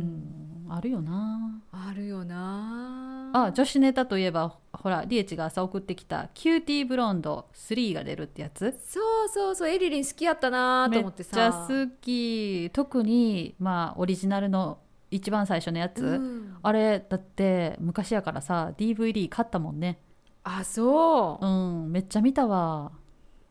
[0.64, 0.72] うんん。
[0.72, 1.60] あるよな。
[1.72, 8.78] あるよなあ女子ネタといえばほらリエチが朝送ってきた「キューティーブロンド3」が出るってやつ。
[8.86, 11.36] そうそうそうエリリン好きやったなとめっ思ってさ。
[11.36, 12.70] ちゃ好き。
[12.72, 14.78] 特にまあオリジナルの
[15.10, 16.56] 一番最初のやつ、うん。
[16.62, 20.00] あれだって昔やからさ DVD 買ったもんね。
[20.44, 22.92] あそう、うんめっちゃ見たわ。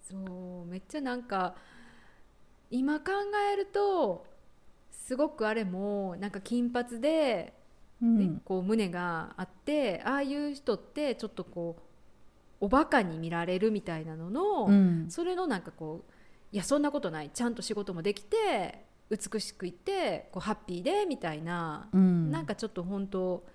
[0.01, 0.17] そ
[0.63, 1.55] うめっちゃなんか
[2.71, 3.11] 今考
[3.53, 4.25] えると
[4.89, 7.53] すごくあれもなんか金髪で、
[8.01, 8.41] ねうん。
[8.43, 11.77] こう胸があってああいう人ってちょっとこ
[12.61, 15.05] うおバカに見られるみたいなのの、うん。
[15.09, 16.11] それのなんかこう
[16.51, 17.29] いやそんなことない。
[17.29, 22.31] ちゃんと仕事もできて美しくいてこうハッピーでみたいな、うん。
[22.31, 23.45] なんかちょっと本当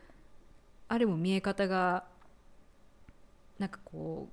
[0.89, 2.05] あれも見え方が
[3.59, 4.29] なんかこ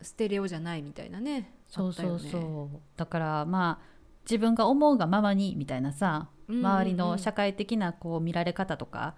[0.00, 2.80] うステレオじゃないみたいなねそうそうそう、ね。
[2.96, 6.66] だからまあ自分が思うがままにみたいなさうんうんうん。
[6.66, 9.14] 周りの社会的なこう見られ方とか、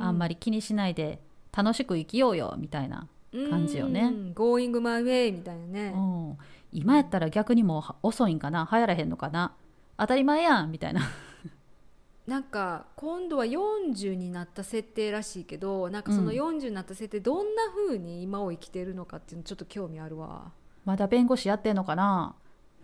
[0.00, 1.20] あんまり気にしないで
[1.56, 3.08] 楽しく生きようよみたいな、
[3.50, 4.02] 感じよね。
[4.02, 4.32] うん。
[4.32, 5.92] Going my way みたいなね。
[5.94, 6.38] うん、
[6.72, 8.68] 今やったら逆にも遅いんかな？
[8.70, 9.54] 流行らへんのかな？
[9.96, 11.02] 当たり前やんみたいな。
[12.26, 16.58] なんか今度は40になった設定らしいけどなんかそのうん。
[16.58, 20.52] 40になった設定どんな風に今を生きてるのかっていうのちょっと興味あるわ。
[20.84, 22.34] まだ弁護士やってんのかな？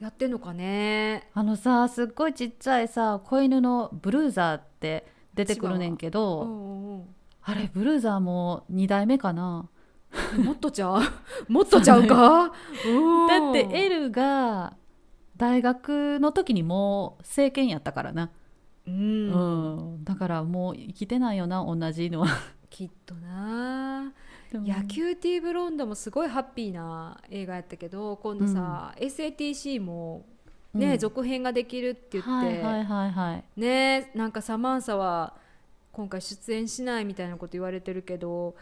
[0.01, 1.29] やってんのかね。
[1.35, 7.05] あのさすっごいちっちゃいさ子犬のブルーザーって出てくるねんけうど、んうんうん
[7.47, 9.69] あれブルーザーも2代目かな？
[10.43, 11.03] もっとちゃう？
[11.53, 12.53] もっとちゃうか？
[13.29, 14.79] だって L が
[15.37, 18.31] 大学の時にもう政権やったからな、
[18.87, 19.97] ううん。
[20.01, 22.29] んだからもう生きてないよな同じのは。
[22.71, 24.15] きっとな。
[24.55, 30.25] 野球ティーブロンドもすごいハッピーな映画やったけど今度さ、SATC も
[30.75, 30.99] ね、うん。
[30.99, 33.45] 続編ができるって言って、はいはいはいはい。
[33.61, 35.35] ねなんかサマンサは
[35.93, 38.57] 今回出演しないみたいなこと言われてるけど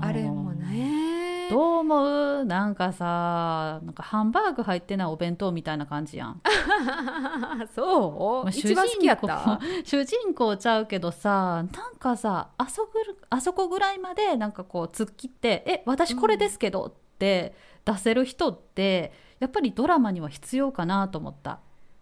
[0.00, 1.48] あれもね。
[1.50, 2.44] どう思う？
[2.44, 6.40] なんかさなんかハンバーグ入ってないお弁当みたいな感じやん。
[7.74, 9.60] そう、まあ一番好きやった？
[9.84, 21.58] 主人公 ちゃうけどさなんかさあそぐるあそこぐらいまでなんかこう突っ切って「え私これですけど」って出せる人ってやっぱりドラマには必要かなと思った。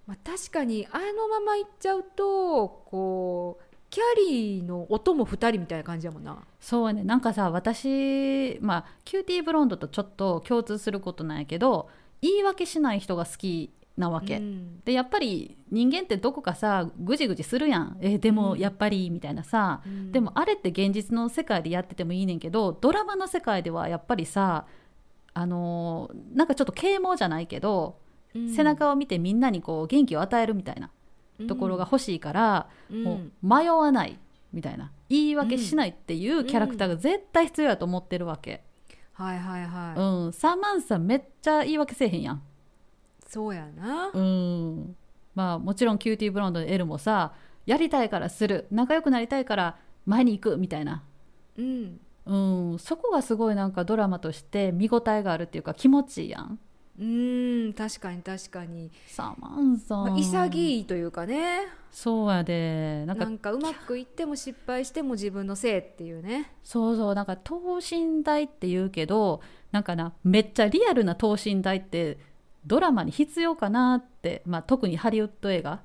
[0.06, 6.36] まあ、確かにあのままいっちゃうとこうキャリーのお供2人みたいな感じやもんな。
[6.60, 7.04] そうやね。
[7.04, 11.88] なんかさ私まあキューティーブロンドとちょっと共通することなんやけど
[12.20, 14.38] 言い訳しない人が好きなわけ。
[14.38, 14.80] うん。
[14.84, 17.98] でやっぱり人間ってどこかさぐじぐじするやん。
[18.00, 20.12] えでもやっぱりみたいなさ、うん。
[20.12, 24.66] でもあれって現実の世界でやっててもいいねんけどドラマの世界ではやっぱりさ
[25.40, 28.00] あのーなんかちょっと啓蒙じゃないけど、
[28.34, 28.48] うん。
[28.50, 30.90] 背中を見てみんなにこう元気を与えるみたいな
[31.46, 33.04] ところが欲しいから、うん。
[33.04, 34.18] もう迷わない
[34.52, 38.64] みたいな言い訳しないっていうキャラクターが絶対必要やと思ってるわけ、
[39.12, 40.32] はいはいはい、うん。
[40.32, 42.42] サーマンさんめっちゃ言い訳せえへんやん。
[43.28, 44.96] そうやな、うん。
[45.36, 47.32] まあもちろんキューティーブロンドのエルもさ
[47.64, 48.66] やりたいからする。
[48.72, 51.04] 仲良くなりたいから前に行くみたいな、
[51.56, 56.58] うんうん、そこがすごいなんかドラマとして見応えがあるっていうか気持ちいいやん。
[57.00, 61.68] うん確かに確かに、サーマンさん、まあ、潔いというかね。
[61.92, 63.04] そうやで。
[63.06, 66.52] なんかうまくいっても失敗しても自分のせいっていうね。
[66.64, 67.14] そうそう。
[67.14, 72.18] なんか等身大って言うけどなんかなめっちゃリアルな等身大って
[72.66, 75.72] ドラマに必要かなって、まあ、特にハリウッド映画。
[75.72, 75.78] うん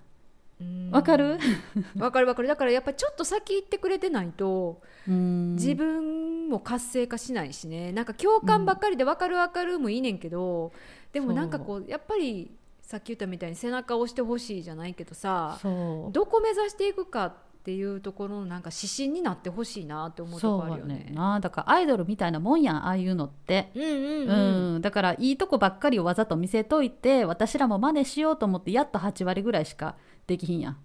[0.92, 1.38] わかる、
[1.98, 2.48] わかるわかる。
[2.48, 5.56] だからやっぱりちょっと先行ってくれてないとうん。
[5.56, 7.92] 自分も活性化しないしね。
[7.92, 10.72] なんか共感ばっかりで分かる分かるもいいねんけど、
[11.12, 20.96] でもなんかこうやっぱりさっき言ったみたいに背中を押してほしいじゃないけどさどこ目指していくかっていうところのなんか指針になってほしいなって思うとこあるよね。
[20.96, 21.39] ね。
[21.42, 24.78] だからアイドルみたいなもんやんああいうのって、うんうんううん。
[24.80, 29.96] んだからいいとこばっかりをわざと見せといて私らも真似しようと思ってやっと8割ぐらいしか
[30.28, 30.78] できひんやん。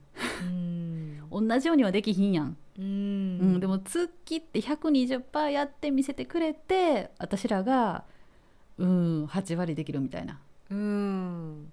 [0.42, 1.48] うん。
[1.48, 8.04] 同じようにはできひんやん、ううんんでも突っ切って120%やって見せてくれて私らが
[8.78, 10.40] うん8割できるみたいな。
[10.70, 11.72] うん。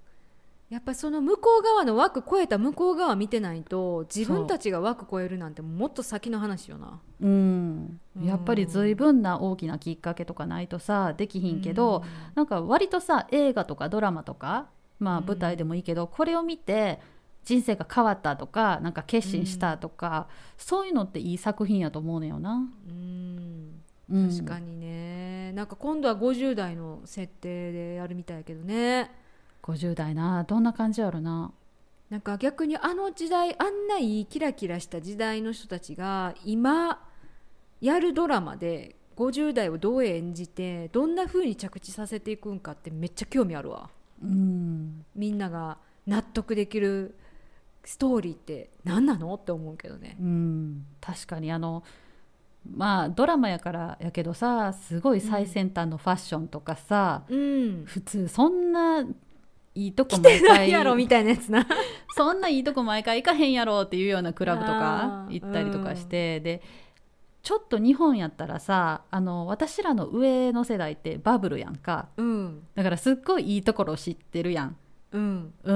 [0.69, 6.99] やっぱりその向こう側の枠超えた向こう側見てないと自分たちが枠超えるなんてもっと先の話よな。
[7.21, 7.99] うん。
[8.17, 14.67] うんやっぱり随分な大きなきっかけとかないとさできひんけど、なんか割とさ映画とかドラマとか
[14.99, 15.25] まあうん。
[15.25, 16.99] 舞台でもいいけど、これを見て
[17.45, 20.27] 人生が変わったとかなんか決心したとか、
[20.57, 22.67] そういうのっていい作品やと思うねんよな。
[22.89, 23.81] うん。
[24.09, 24.29] うん。
[24.29, 29.11] 確かにね、なんか今度は50代の設定でやるみたいやけどね。
[29.61, 30.43] 50代な。
[30.43, 31.51] どんな感じやろな。
[32.09, 37.01] なんか逆にあの時代あんないいキラキラした時代の人たちが今
[37.81, 43.89] やるドラマで50代をどう演じてどんな風に着地させていくんかってめっちゃ興味あるわ。
[44.23, 45.05] うん。
[45.15, 47.15] みんなが納得できる
[47.85, 49.33] ストーリーって何なの？
[49.35, 50.17] って思うけどね。
[50.19, 51.83] うん、確かにあの
[52.69, 57.83] まあドラマやからやけどさすごい最先端のファッションとかさ、うん。
[57.85, 59.05] 普通そんな
[59.75, 61.65] いいとこ来毎回 やろみたいなやつな。
[62.15, 66.61] そんないいとこ毎回行かへんやろっていうようなクラブとか行ったりとかして、で
[67.43, 72.07] ちょっと日本やったらさあの私らの上の世代ってバブルやんか。
[72.17, 72.63] うん。
[72.73, 74.75] だからすっごいいいところ知ってるやん。
[75.11, 75.53] うん。
[75.63, 75.73] う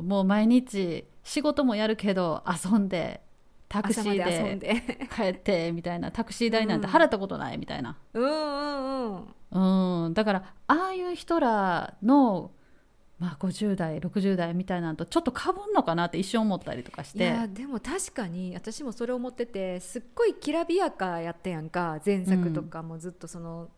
[0.00, 0.08] ん。
[0.08, 3.22] もう毎日仕事もやるけど遊んで
[3.68, 10.06] タクシーで帰ってみたいな タクシー代なんて払ったことないみたいな、うんうんうん。
[10.06, 12.50] うん、だからああいう人らの、
[13.20, 23.68] まあ、50代60代みたいなのとちょっとかぶんのかなって一瞬思ったりとかしいてやでも確かに私もそれ思っててすっごいきらびやかやったやんか前作とかもずっとその、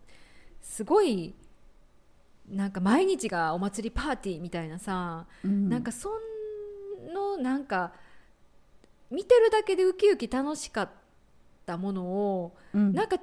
[0.62, 1.34] すごい
[2.48, 5.68] なんか毎日がお祭りパーティーみたいなさ、うん。
[5.68, 6.10] なんかそ
[7.12, 7.92] のなんか
[9.10, 10.90] 見てるだけでウキウキ楽しかっ
[11.66, 12.92] たものを、うん。
[12.92, 13.18] なんか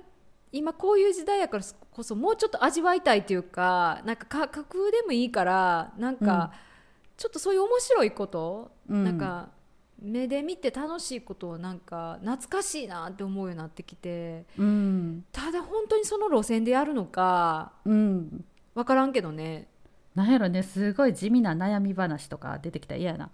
[0.51, 6.53] 今こういう時代やからこそもうちょっと味わいたいというかなんかか架空でもいいからなんか、
[7.17, 9.03] ちょっとそういう面白いこと、うん。
[9.03, 9.49] なんか
[10.01, 15.25] 目で見て楽しいことをなんか懐かしいなって思うようになってきてうん。
[15.31, 18.45] ただ本当にその路線でやるのかうん。
[18.75, 19.67] 分からんけどね。
[20.15, 23.29] なんやろねすごい地味な悩み話とか出てきたら嫌やな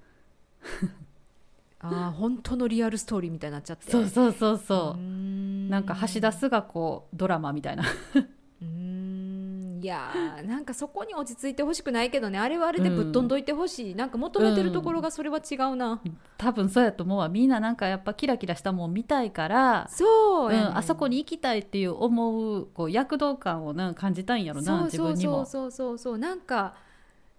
[1.79, 3.91] ああ本当のリアルストーリーみたいになっちゃって。
[3.91, 5.01] そうそうそうそう。
[5.69, 7.83] なんか橋田壽賀子ドラマみたいな。
[8.61, 9.35] うーん。
[9.85, 12.39] いやーなんかそこに落ち着いてほしくないけどね。
[12.39, 16.01] あれはあれでぶっ飛んどいてほしい、なんか求めてるところがそれは違うな、
[16.37, 17.29] 多分そうやと思うわ。
[17.29, 19.87] みんななんかやっぱキラキラしたもん見たいから。
[19.89, 25.45] そううん、あそこに行きたいっていう思うこう躍動感をな感じたいんやろな自分にも。
[25.45, 26.17] そうそうそうそう。
[26.17, 26.73] なんか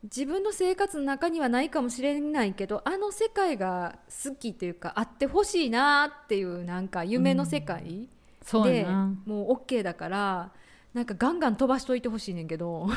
[0.07, 8.09] 自分の生活の中にはないかもしれないけどあの世界が好きというかあってほしいなっていうなんか夢の世界で、
[8.42, 9.14] そうやな。
[9.25, 10.53] もう OK だから
[10.95, 12.88] なんかガンガン飛ばしといてほしいねんけど。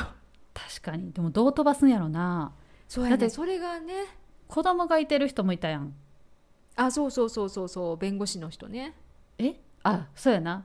[0.54, 1.12] 確かに。
[1.12, 2.52] でもどう飛ばすんやろな。
[2.88, 3.92] そうやだってねそれがね。
[4.46, 5.94] 子供がいてる人もいたやん。
[6.76, 7.96] あそうそうそうそうそう。
[7.96, 8.94] 弁護士の人ね。
[9.38, 9.56] え？
[9.82, 10.64] あそうやな。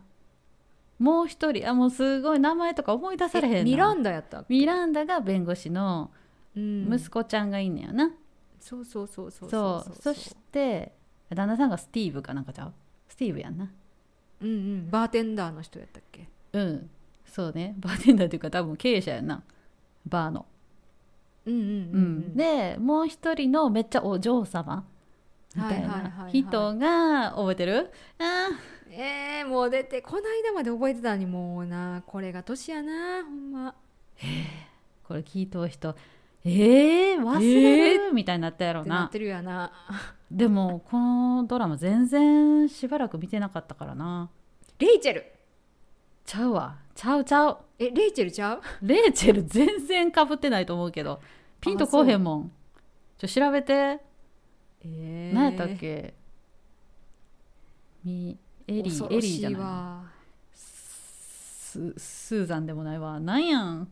[0.99, 6.24] もう一人あもうすごい名前とか思い出されへんミランダやったミランダが弁護士のうん
[6.56, 8.12] 息子ちゃんがいんねやな、
[8.60, 10.94] そうそうそうそうそうそして
[11.30, 12.74] 旦那さんがスティーブかなんかちゃう？
[13.08, 13.72] スティーブやんな。
[14.41, 14.89] うんうん。
[14.89, 16.28] バーテンダーの人やったっけ？
[16.54, 16.89] うん。
[17.26, 17.76] そうね。
[17.78, 19.44] バーテンダーっていうか多分経営者やんな。
[20.08, 20.46] バーの。
[21.46, 21.80] うんうんうん、ううん。
[22.34, 24.86] ん、でもう一人のめっちゃお嬢様。
[25.56, 26.02] みたいはいはいはい。
[26.02, 27.91] はない人が覚えてる？
[28.20, 28.50] あ
[28.89, 32.04] えー、もう出てこないだまで覚えてたのにもうな。
[32.06, 33.76] これが年やなほんま。
[34.20, 34.24] ー。
[35.08, 35.96] これ聞いとう人
[36.47, 38.86] えー、忘れる、みたいになったやろな。
[38.86, 39.71] ってなってるやな。
[40.29, 44.29] でもこのドラマ全然しばらく見てなかったからな。
[44.77, 45.25] レイチェル。
[46.23, 46.77] ちゃうわ。
[46.93, 47.58] ちゃうちゃう。
[47.79, 48.62] えレイチェルちゃう？
[48.81, 51.19] レイチェル全然かぶってないと思うけど。
[51.62, 52.51] ピンとこうへんもん。
[53.17, 53.99] ちょ調べて。
[54.84, 56.13] え何やったっけ？
[58.03, 59.62] みエリーエリーじゃない。
[59.62, 60.03] わ
[60.53, 63.19] ススーザンでもないわ。
[63.19, 63.91] なんやん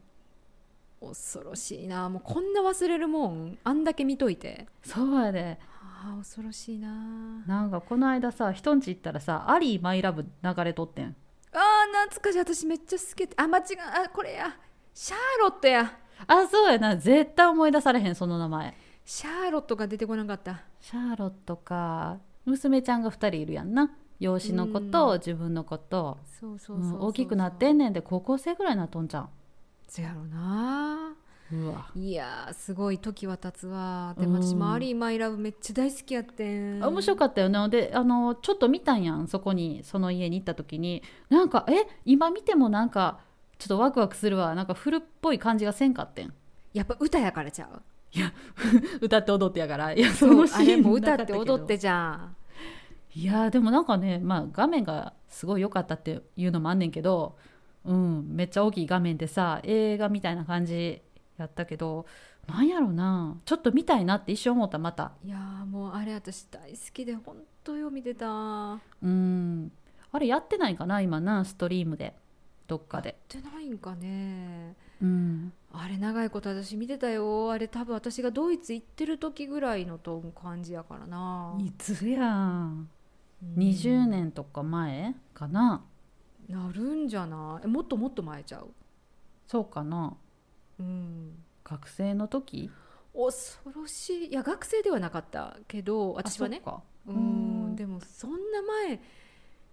[1.09, 2.09] 恐ろしいな。
[2.09, 4.67] もうこんな忘れるもんあんだけ見といて。
[4.83, 5.59] そうやで。
[5.81, 6.89] あー恐ろしいな。
[7.47, 11.15] なんかこの間さ人んち行ったらさ「アリーマイラブ」流れとってん。
[11.51, 12.39] あー懐かしい。
[12.39, 14.55] 私めっちゃ好きあ間違えあこれや。
[14.93, 15.99] シャーロットや。
[16.27, 16.97] あそうやな。
[16.97, 18.75] 絶対思い出されへんその名前。
[19.05, 20.61] シャーロットが出てこなかった。
[20.79, 22.19] シャーロットか。
[22.45, 23.91] 娘ちゃんが2人いるやんな。
[24.19, 26.17] 養子の子と自分の子と。
[26.39, 26.57] そう
[27.07, 29.29] 大きくなってんねんで高校生ぐらいになっとんじゃん
[29.87, 31.15] そやろな。
[31.51, 31.87] うわ。
[31.95, 34.15] いやーすごい時は経つわ。
[34.17, 36.83] でも私もアリー・マイ・ラブめっちゃ大好きやってん。
[36.83, 41.03] あ面白かったよねであのちょっと見たんやんそこにその家に行った時に。
[41.29, 43.19] なんかえ今見てもなんか
[43.59, 44.55] ちょっとワクワクするわ。
[44.55, 46.33] なんか古っぽい感じがせんかってん。
[46.73, 47.81] やっぱ歌やからちゃう？
[49.01, 49.93] 歌って踊ってやから。
[49.93, 52.35] いやそのシーンも歌って踊ってじゃん。
[53.15, 57.37] いやでもなんかね、まあ、画面がすごい良かったっていうのもあんねんけど、
[57.85, 61.01] うん、めっちゃ大きい画面でさ映画みたいな感じ
[61.37, 62.05] やったけど
[62.47, 65.13] なんやろなちょっと見たいなって一瞬思ったまた。
[65.23, 68.79] いやーもうあれ私大好きで本当よ見てた。
[69.01, 69.71] うん。
[70.11, 72.13] あれやってないかな今なストリームで。
[72.67, 74.75] どっかで、やってないんかね。
[75.01, 77.51] うん、あれ長いこと私見てたよ。
[77.51, 81.57] あれ多分私がドイツ行ってる時ぐらいのと感じやからな。
[81.59, 82.89] いつやん
[83.41, 85.83] うん20年とか前かな
[86.49, 87.65] なるんじゃない？
[87.65, 88.69] えもっともっと前ちゃう？
[89.47, 90.15] そうかな。
[90.79, 91.43] うん。
[91.63, 92.69] 学生の時？
[93.13, 94.27] 恐ろしい。
[94.27, 96.61] いや学生ではなかったけど私はね。
[97.07, 97.71] ううん。
[97.73, 97.75] ん。
[97.75, 98.99] でもそんな前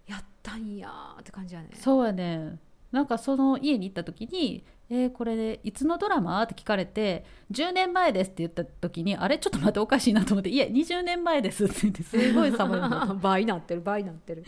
[0.07, 1.71] やったんやーって感じやね。
[1.75, 2.59] そうやね
[2.93, 9.39] なんかその家に行った時に「えーこれいつのドラマ?」って聞かれて「10年前です」って言った時に「あれ？
[9.39, 13.17] ちょっと待っておかしいなと思って「いや20年前です」って言ってすごい寒いの。
[13.23, 14.45] 倍なってる倍なってる。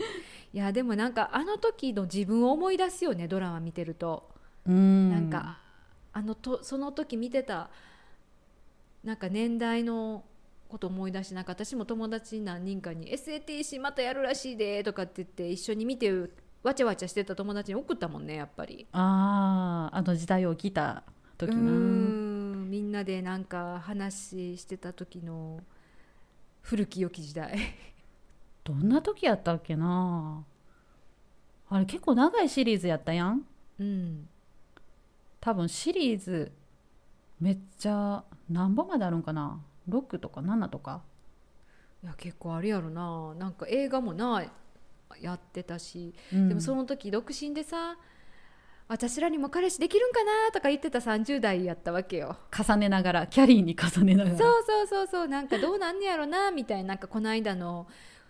[0.53, 4.29] いやでもなんかあの時の自分を思い出すよねドラマ見てると、
[4.67, 5.09] うん。
[5.09, 5.59] なんか
[6.11, 7.69] あのとその時見てた
[9.03, 10.23] なんか年代の
[10.69, 16.11] こと思い出してなんか私も友達何人かに「SATC またやるらしいで」とかって言って一緒に見て
[16.63, 18.87] わちゃわちゃしてた友達に送ったもんねやっぱり。
[18.93, 21.03] あああの時代を来た
[21.37, 25.59] 時うーなんみんなでなんか話してた時の
[26.61, 27.57] 古き良き時代。
[28.63, 30.45] どんな時やったっけな。
[31.69, 33.45] あれ結構長いシリーズやったやん。
[33.79, 34.29] うん。
[35.41, 36.51] 多分シリーズ
[37.39, 39.61] めっちゃ何本まであるんかな。
[39.89, 41.03] 6とか7とか。
[42.01, 43.33] いや結構あるやろな。
[43.35, 44.43] なんか映画もな
[45.21, 46.49] やってたし、うん。
[46.49, 47.97] でもその時独身でさ
[48.87, 52.37] 私らにも彼氏できるんかなとか言ってた30代やったわけよ。
[52.55, 54.37] 重ねながらキャリーに重ねながら。
[54.37, 55.27] そうそうそうそう。
[55.27, 57.87] なんかどうなんねやろなみたいななんかこの間の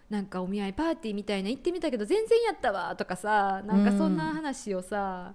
[0.09, 5.33] なんかお見合いパーティーみたいな行ってみたけど全然やったわとかさなんかそんな話をさ、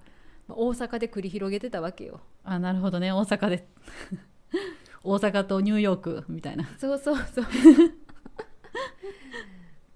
[0.49, 2.21] 大阪で繰り広げてたわけよ。
[2.45, 3.13] あなるほどね。
[3.13, 3.67] 大阪で
[5.03, 6.65] 大阪とニューヨークみたいな。
[6.79, 7.47] そうそうそう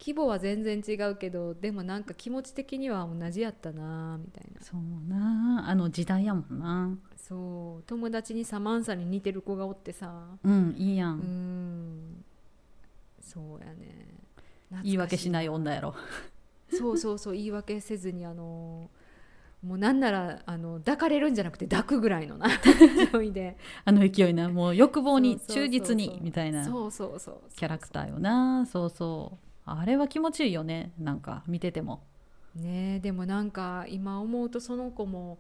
[0.03, 4.61] 規模は全然違うけどでもなんか気持ち的には同じやったなみたいな。
[4.61, 5.65] そうな。
[5.69, 6.99] あの時代やもんな。
[7.17, 7.83] そう。
[7.87, 10.13] 友達にサマンサに似てる子がおってさ。
[10.43, 12.25] うんいいやん、うん。
[13.21, 14.09] そうやね。
[14.83, 15.95] 言い訳しないい女やろ。
[16.69, 17.35] そうそうそう。
[17.35, 18.91] 言い訳せずにあの
[19.63, 22.49] もうなんならあの抱かれるんじゃなくて抱くぐらいのな
[23.13, 23.57] 勢いで。
[23.85, 24.49] あの勢いな。
[24.49, 26.65] もう欲望に忠実にみたいな。
[26.65, 27.41] そうそうそう。
[27.55, 28.67] キャラクターよな。
[28.67, 32.03] そうそうあれは気持ちいいよねなんか見てても。
[32.55, 35.39] ねえでもなんか今思うとその子も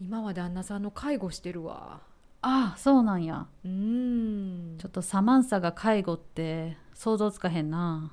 [0.00, 2.00] 今は旦那さんの介護してるわ。
[2.42, 3.46] ああそうなんや。
[3.64, 4.76] うん。
[4.78, 8.12] ちょっとサマンサが介護って想像つかへんな。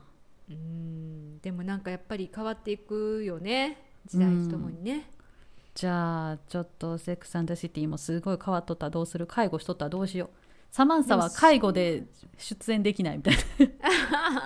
[0.49, 1.39] うん。
[1.39, 5.09] でもなんかやっぱり変わっていくよね時代とともにね、
[5.75, 8.87] じゃあちょっとセックス・アンド・シティもすごい変わっとった。
[8.87, 9.27] らどうする？
[9.27, 10.29] 介護しとったらどうしよう？
[10.77, 12.03] サマンサは介護で
[12.37, 13.35] 出演できないみたい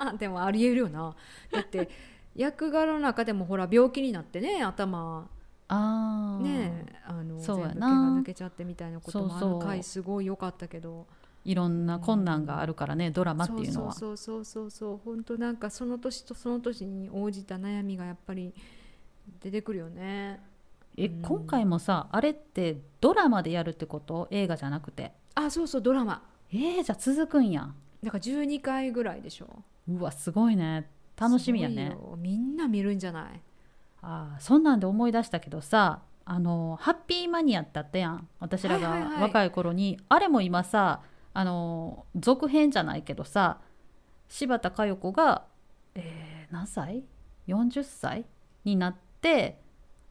[0.05, 0.13] な。
[0.17, 1.13] でもありえるよな。
[1.51, 1.89] だって
[2.37, 5.27] 役柄の中でもほら病気になってね頭。
[5.67, 6.41] あー。
[6.41, 7.73] ねあのそうやな。
[7.73, 9.59] 全部毛が抜けちゃってみたいなこともある。
[9.59, 11.05] 回すごい良かったけど。
[11.43, 13.91] いろんな困難があるからねドラマっていうのは。
[13.91, 15.01] そうそうそうそうそう。
[15.03, 18.53] 本当なんかその年とその年に応じた悩みがやっぱり
[19.41, 20.39] 出てくるよね。
[20.95, 21.21] えうん。
[21.23, 24.29] 今回もさあれってドラマでやるってこと？
[24.31, 26.23] 映画じゃなくてあそうそうドラマ。
[26.51, 27.73] えー、じゃあ続くんや。
[28.03, 29.47] だから12回ぐらいでしょ。
[29.87, 30.89] うわすごいね。
[31.17, 31.95] 楽しみやね。
[32.17, 33.41] みんな見るんじゃない？
[34.01, 38.27] あーそんなんで思い出したけどさあのハッピーマニアってあったやん。
[38.39, 39.21] 私らがはいはいはい。
[39.23, 41.01] 若い頃に、あれも今さ
[41.33, 43.59] あの続編じゃないけどさ
[44.27, 45.45] 柴田佳代子が、
[45.95, 47.03] えー何歳
[47.47, 48.25] ?40 歳？
[48.65, 49.59] になって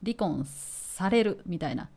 [0.02, 1.88] 離婚されるみたいな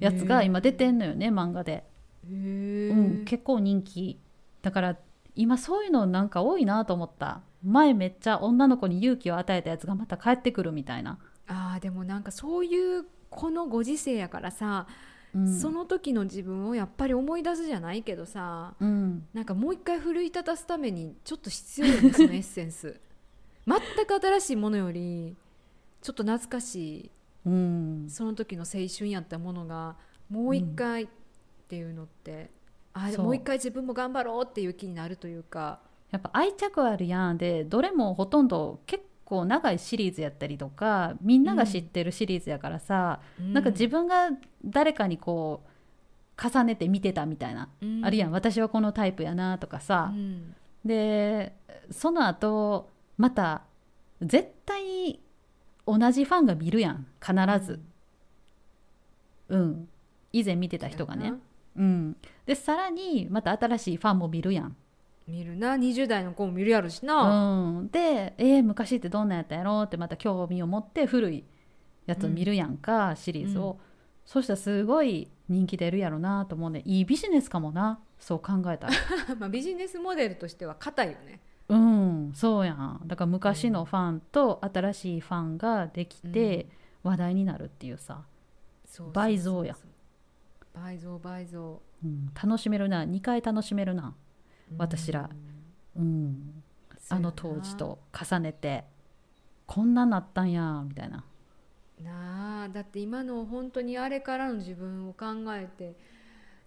[0.00, 1.84] やつが今出てんのよね漫画で、
[2.30, 4.20] うん、結構人気
[4.62, 4.96] だから
[5.34, 7.42] 今そういうのなんか多いなと思った。
[7.64, 11.18] 前めっちゃ女の子に勇気を与えたやつがまた帰ってくるみたいな、
[11.48, 14.86] あーでもなんかそういうこのご時世やからさ、
[15.34, 19.26] うん、その時の自分をやっぱり思い出すじゃないけどさうん。
[19.34, 23.00] なんかもう一回奮い立たすためにちょっと必要よねそのエッセンス。
[23.66, 25.36] 全く新しいものより
[26.00, 27.10] ちょっと懐かしい。
[27.46, 29.96] うん、その時の青春やったものが
[30.28, 31.08] もう一回
[31.68, 32.50] っていうのって、
[32.94, 35.80] あもう一回自分も頑張ろうっていう気になるというか。
[36.10, 37.36] やっぱ愛着あるやん。
[37.36, 44.30] でどれもほとんど結構長いシリーズやったりとかみんなが知ってるシリーズやからさ、なんか自分が
[44.64, 45.68] 誰かにこう
[46.42, 48.30] 重ねて見てたみたいな、分あるやん。
[48.30, 50.14] 私はこのタイプやなとかさ、
[50.82, 51.52] で
[51.90, 52.88] その後
[53.18, 53.64] また
[54.22, 55.20] 絶対
[55.86, 57.06] 同じファンが見るやん。
[57.20, 57.80] 必ず、
[59.50, 59.88] うん。
[60.32, 61.34] 以前見てた人がね、
[61.78, 64.76] うん、でさらにまた新しいファンも見るやん。
[65.28, 65.76] 見るな。
[65.76, 71.44] 20代の子も見るやろしな、うん、で、えー昔ってどんなんやったんやろうってまた興味を持って古い
[72.06, 73.76] やつを見るやんか、シリーズを、うん。
[74.24, 76.82] そしたらすごい人気出るやろなと思うね。
[76.84, 78.00] いいビジネスかもな。
[78.18, 78.92] そう考えたら。
[79.38, 81.40] まあビジネスモデルとしては硬いよね。
[81.68, 82.32] うん。
[82.34, 83.02] そうやん。
[83.06, 86.68] だから昔のファンと新しいファンができて
[87.02, 88.24] 話題になるっていうさ、
[88.86, 89.76] そうそうそう倍増や
[90.72, 91.82] 倍増倍増。
[92.04, 93.04] うん、楽しめるな。
[93.04, 94.14] 2回楽しめるな。
[94.76, 95.30] 私ら。
[95.96, 96.62] うん。
[97.10, 98.84] あの当時と重ねて。
[99.66, 100.82] こんなんなったんや。
[100.86, 101.24] みたいな。
[102.02, 102.68] なあ。
[102.68, 105.96] だって今の本当にあれからの自分を考えて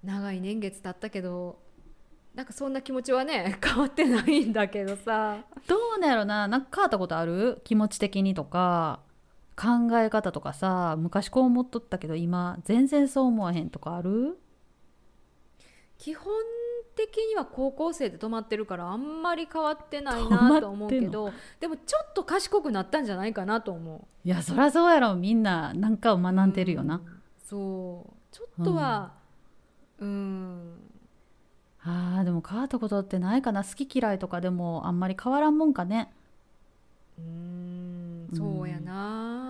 [0.03, 1.59] 長い年月経ったけど
[2.33, 5.37] なんかそんな気持ちはね 変わってないんだけどさ。
[5.67, 6.47] どうなんやろな。
[6.47, 7.61] なんか変わったことある？
[7.63, 9.01] 気持ち的にとか
[9.61, 14.39] 考え方とかさ昔こう思っとったけど今全然そう思わへんとかある？
[15.99, 16.33] 基本
[16.95, 24.27] 的には高校生で止まってるからあんまり変わってないなと思うけどでもちょっと賢くなったんじゃないかなと思う。
[24.27, 25.15] いやそりゃそうやろ。
[25.15, 27.21] みんななんかを学んでるよな、うん。
[27.37, 28.13] そう。
[28.31, 29.13] ちょっとは
[29.99, 30.73] うん。
[31.83, 33.63] あーでも変わったことってないかな。
[33.63, 36.11] 好き嫌いとかでもあんまり変わらんもんかね。
[37.17, 39.40] うーんそうやな、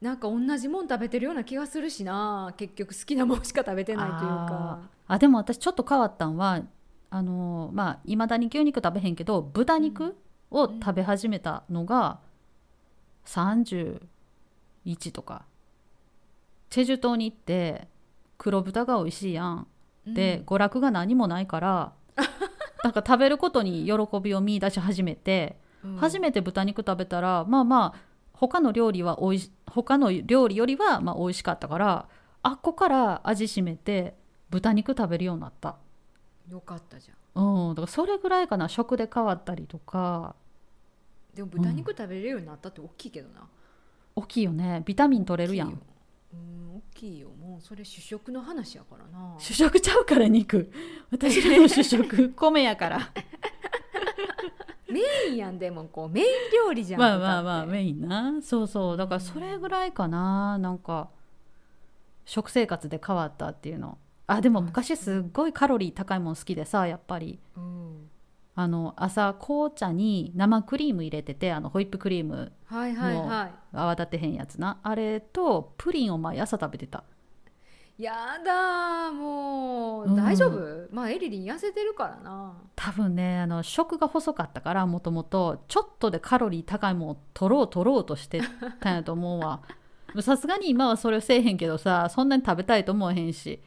[0.00, 2.54] なんか同じもん食べてるような気がするしな。
[2.56, 4.80] 結局好きなもんしか食べてないというか。
[5.08, 6.62] あでも私ちょっと変わったんは
[7.10, 10.16] あのーまあいまだに牛肉食べへんけど豚肉
[10.50, 12.20] を食べ始めたのが
[13.26, 14.00] 31
[15.12, 15.44] とか。
[16.70, 17.88] チェジュ島に行って
[18.36, 19.66] 黒豚が美味しいやん。
[20.06, 21.92] で、娯楽が何もないから
[22.84, 25.96] なんか食べることに喜びを見出し始めて、うん。
[25.96, 28.07] 初めて豚肉食べたらまあまあ
[28.40, 32.08] 他の料理はおいし他の料理よりはまあ美味しかったから
[32.42, 34.14] あっこから味しめて
[34.48, 35.76] 豚肉食べるようになった。
[36.48, 37.68] よかったじゃん。
[37.68, 38.68] うんだからそれぐらいかな。
[38.68, 40.36] 食で変わったりとか。
[41.34, 43.46] でも豚肉食べれるようになったって大きいけどな、
[44.16, 44.82] 大きいよね。
[44.86, 45.68] ビタミン取れるやん。
[45.68, 45.82] 大きいよ。
[46.32, 47.28] うん大きいよ。
[47.30, 49.34] もうそれ主食の話やからな。
[49.38, 50.72] 主食ちゃうから肉。
[51.10, 52.30] 私らの主食。
[52.38, 53.12] 米やから
[54.90, 57.00] メインやんでもこうメイン料理じゃん。
[57.00, 58.40] まあまあまあメインな。
[58.42, 58.96] そうそう。
[58.96, 60.58] だからそれぐらいかな。
[60.58, 61.08] なんか
[62.24, 63.98] 食生活で変わったっていうの。
[64.26, 67.38] あでも昔すっごいカロリー高いもん好きでさやっぱり。
[67.56, 68.10] うん。
[68.54, 73.52] あの朝紅茶に生クリーム入れててあのホイップクリームはいはいはい。
[73.72, 74.78] 泡立てへんやつな。
[74.82, 77.04] あれとプリンを毎朝食べてた
[77.98, 80.16] やだーもう、うん。
[80.16, 80.88] 大丈夫？
[80.92, 82.56] まあエリリン痩せてるからな。
[82.76, 85.64] 多分ねあの食が細かったからもともと。
[85.66, 88.40] ちょっとでカロリー高いもんを取ろう取ろうとして
[88.80, 89.62] たんやと思うわ。
[90.22, 93.60] さすがに今はそれをせえへんけどさそんなに食べたいと思わへんし。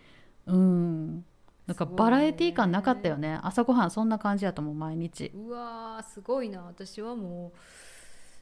[0.46, 1.26] うん。
[1.68, 3.40] なんかバラエティー感なかったよね。
[3.44, 5.32] 朝ごはんそんな感じやと思う毎日。
[5.36, 6.62] うわーすごいな。
[6.64, 7.58] 私はもう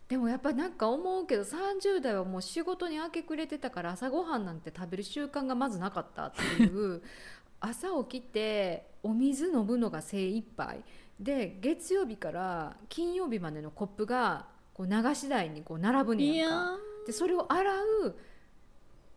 [0.09, 7.03] でもやっぱなんか思うけど30代はもう仕事に明け暮れてたから朝ごはんなんて食べる習慣がまずなかったっていう
[7.61, 10.83] 朝起きてお水飲むのが精一杯。
[11.19, 16.83] で月曜日から金曜日までのコップがこう流し台にこう並ぶねいややんか。
[17.05, 17.71] でそれを洗
[18.05, 18.15] う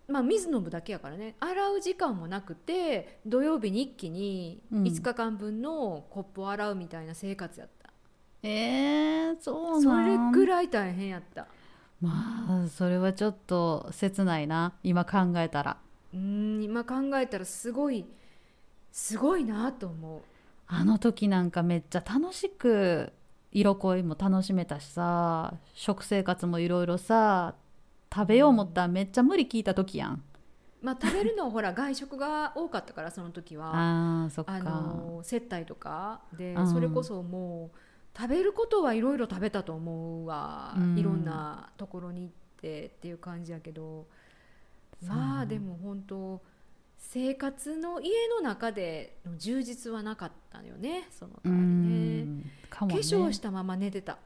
[0.09, 1.37] まあ水飲むだけやからね。
[1.41, 4.83] 洗う時間もなくて土曜日に一気にうん。
[4.83, 7.82] 5日間分のコップを洗うみたいな生活やった、
[8.43, 10.33] えー、そうそなん。
[10.33, 11.47] れぐらい大変やった。
[12.01, 15.77] まあそれはちょっと切ないな今考えたら。
[16.13, 18.05] うん今考えたらすごい
[18.91, 20.23] すごいなと思う。
[20.67, 23.13] あの時なんかめっちゃ楽しく
[23.53, 27.55] 色恋も楽しめたしさ食生活もいろいろさ
[28.15, 30.23] 食べよう思ったらめっちゃ無理聞いた時やん。
[30.83, 33.71] まあ食べるのはほら外食が多かったからその時は。
[33.75, 34.53] あーそっか。
[34.55, 36.73] あの接待とかでうん。
[36.73, 37.79] それこそもう
[38.17, 40.99] 食べることはいろいろ食べたと思うわ、うん。
[40.99, 44.07] いろんなところに行ってっていう感じやけど。
[45.07, 46.41] まあでも本当
[46.97, 51.09] 生活の家の中での充実はなかったのよね。
[51.11, 52.25] そのう代わりね。
[52.25, 52.45] ね。
[52.71, 54.19] 化粧したまま寝てた。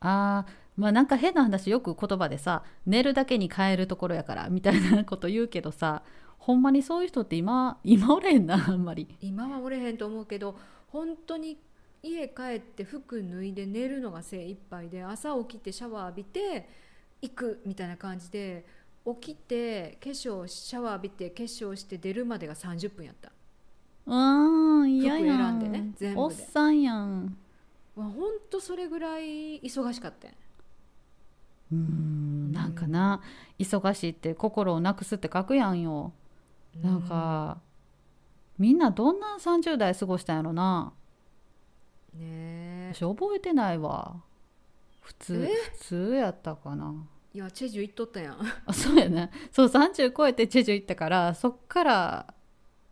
[0.00, 6.02] あーまあなんか変な話よく言葉でさ寝るだけに変えるところやからみたいなこと言うけどさ
[6.38, 9.08] ほんまにそういう人って今今おれへんなあんまり。
[9.20, 10.56] 今はおれへんと思うけど
[10.88, 11.58] 本当に
[12.04, 16.68] 家帰って服脱いで寝るのが精一杯で朝起きてシャワー浴びて
[17.22, 18.66] 行くみたいな感じで
[19.06, 23.32] 起きて化粧シャワー浴びて化粧して出るまでが30分やった。
[24.06, 25.58] うん嫌やん。
[25.58, 26.20] 服選んでね全部で。
[26.20, 27.36] おっさんやん。
[27.96, 30.32] わほんとそれぐらい忙しかったん。
[31.72, 33.22] うんなんかな
[33.58, 36.12] 忙しいって心をなくすって書くやんよ。
[36.82, 37.58] なんか
[38.58, 40.92] みんなどんな30代過ごしたんやろな。
[40.98, 41.03] うん
[42.14, 42.92] ねえ。
[42.94, 44.16] 私覚えてないわ。
[45.00, 45.54] 普通え？
[45.78, 46.94] 普通やったかな。
[47.34, 48.38] いやチェジュ行っとったやん。
[48.66, 49.30] あそうやね。
[49.50, 52.34] そう30超えてチェジュ行ったからそっから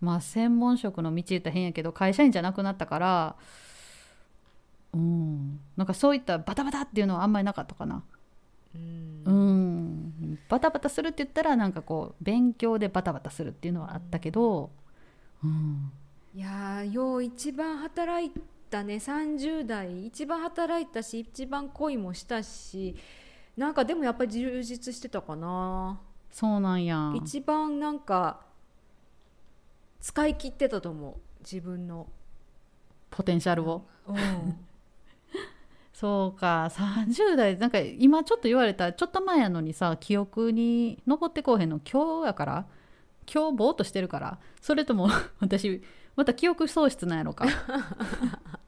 [0.01, 3.37] まあ専門職の道言ったら変やけど会社員じゃなくなったから
[4.93, 5.61] うん。
[5.77, 8.03] なんかそういったバタバタっていうのはあんまりなかったかな。
[8.75, 9.23] うん。
[9.25, 10.39] うん。
[10.49, 14.71] バタバタするって言ったらなんかこう勉強でバタバタするっていうのはあったけど、
[15.45, 15.93] うん、
[16.35, 18.33] いやーよう一番働い
[18.73, 18.95] たね。
[18.95, 22.97] 30代一番働いたし一番恋もしたし
[23.57, 26.01] なんかでもやっぱり充実してたかな、
[26.31, 27.13] そうなんや。
[27.15, 28.41] 一番なんか
[30.01, 31.15] 使い切ってたと思う。
[31.41, 32.07] 自分の、
[33.11, 33.87] ポテンシャルを。
[34.07, 34.17] うん、
[35.93, 36.71] そうか。
[36.73, 42.67] 30代なんか今ちょっと言われたちょっと前やのにさ記憶に残ってこうへんの今日やから
[43.31, 45.09] 今日ぼーっとしてるからそれとも
[45.41, 45.83] 私
[46.17, 47.47] また記憶喪失なんやろか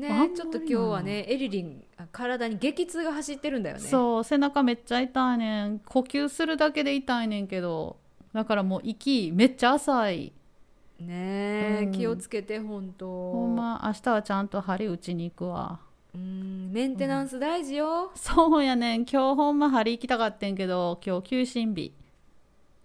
[0.00, 3.82] ねちょっと今日はねエリリンあ体に激痛が走ってるんだよね。
[3.82, 5.78] そう背中めっちゃ痛いねん。
[5.80, 7.98] 呼吸するだけで痛いねんけど
[8.32, 10.32] だからもう息めっちゃ浅い。
[11.00, 11.92] ねえ、うん。
[11.92, 13.06] 気をつけて本当。
[13.06, 15.80] ほんま明日はちゃんと針打ちに行くわ。
[16.12, 19.02] うんメンテナンス大事よ、そうやねん。
[19.02, 21.94] 今日ほんま針行きたかってんけど今日休診日、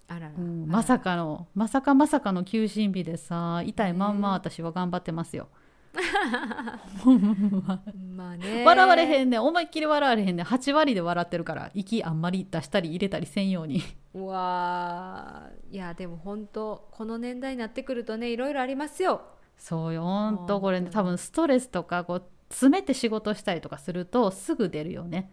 [0.08, 5.48] あらら、うんまさかのまさかまさかの休診日でさ痛いまんま私は頑張ってますよ、
[8.16, 8.64] まあね。
[8.66, 9.44] 笑われへんねん。
[9.44, 10.46] 思いっきり笑われへんねん。
[10.46, 13.82] 8割で笑ってるから息あんまり出したり入れたりせんように。
[14.14, 15.74] うわー。
[15.74, 19.22] いやでも本当この年代になってくるとねいろいろありますよ。
[19.58, 20.04] そうよ。
[20.04, 25.32] ほんとうんこれ、ね、多分ストレスとかこう詰めて仕事したりとかするとすぐ出るよね。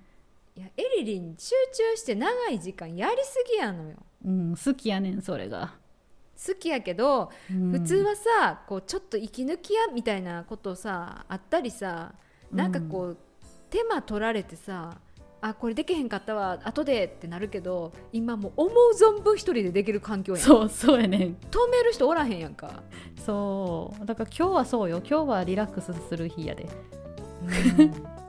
[0.55, 3.97] いやエリリン集中して長い時間やりすぎやのよ。
[4.25, 5.75] うん、好きやねんそれが。
[6.47, 7.71] 好きやけど、うん。
[7.73, 12.15] 普通はさこうちょっと息抜きやみたいなことさあったりさ
[12.51, 13.17] なんかこう、
[13.71, 14.99] 手間取られてさ
[15.41, 20.43] あこれできへんかったわ後でってなるけど今もう思う存分一人でできる環境やん。
[20.43, 21.21] そうそうやねん。
[21.21, 21.27] 止
[21.71, 22.83] める人おらへんやんか、
[23.27, 24.07] そう。
[24.07, 24.99] だから今日はそうよ。
[24.99, 26.69] 今日はリラックスする日やで。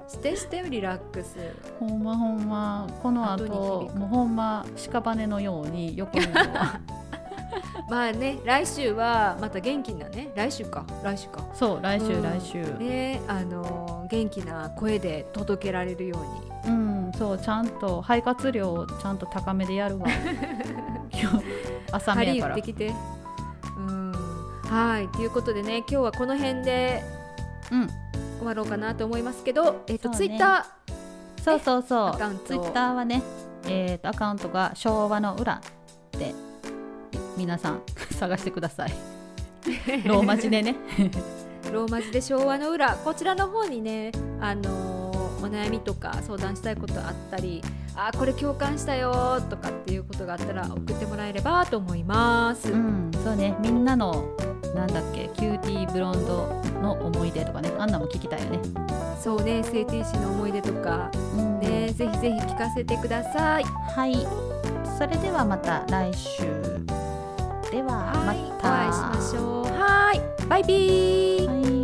[0.07, 1.37] してしてよリラックス。
[1.79, 2.87] ほんまほんま。
[3.01, 3.45] この後
[3.95, 6.25] もうほんま屍のように横に
[7.89, 11.45] まあね来週はまた元気なね来週か来週か。
[11.53, 12.23] そう来週、うん。
[12.23, 12.63] 来週。
[12.77, 16.17] ねあの元気な声で届けられるよ
[16.65, 16.73] うに。
[16.73, 20.07] うんそうちゃんと肺活量をちゃんと高めでやるわ。
[21.11, 21.43] 今日
[21.91, 22.55] 朝目やから。
[22.55, 22.93] 打ってきて。
[23.77, 24.11] うん。
[24.65, 27.03] はいということでね今日はこの辺で
[27.71, 27.87] うん。
[28.37, 30.17] 終わろうかなと思いますけどえっ、と、そうね。
[30.17, 30.65] ツイッタ
[31.41, 32.11] そうそうそう。
[32.45, 33.21] ツイッターはね
[33.65, 35.61] えー、とアカウントが昭和の裏
[36.11, 36.33] で
[37.37, 37.81] 皆さん
[38.11, 38.93] 探してください。
[40.05, 40.75] ローマ字でね。
[40.97, 41.11] ー
[41.73, 45.13] ローマ字で昭和の裏こちらの方にねあのー
[45.43, 47.61] お悩みとか相談したいことあったり
[47.97, 53.55] あーこれ共感したよとかっていうことがあったら送ってもらえればと思います、うんそうね。
[53.61, 54.25] みんなの
[54.73, 58.59] なんだっけキューティーブロンドの思い出とかねあんなも聞きたいよね、
[59.21, 61.11] そうね CTC の思い出とか。
[61.37, 61.59] うん。
[61.59, 63.63] ねぜひぜひ聞かせてください。
[63.63, 64.27] はい。
[64.97, 66.43] それではまた来週
[67.73, 69.65] ではまはい、たお会いしましょう。
[69.65, 70.47] はい。
[70.47, 71.47] バイビー。
[71.47, 71.82] はい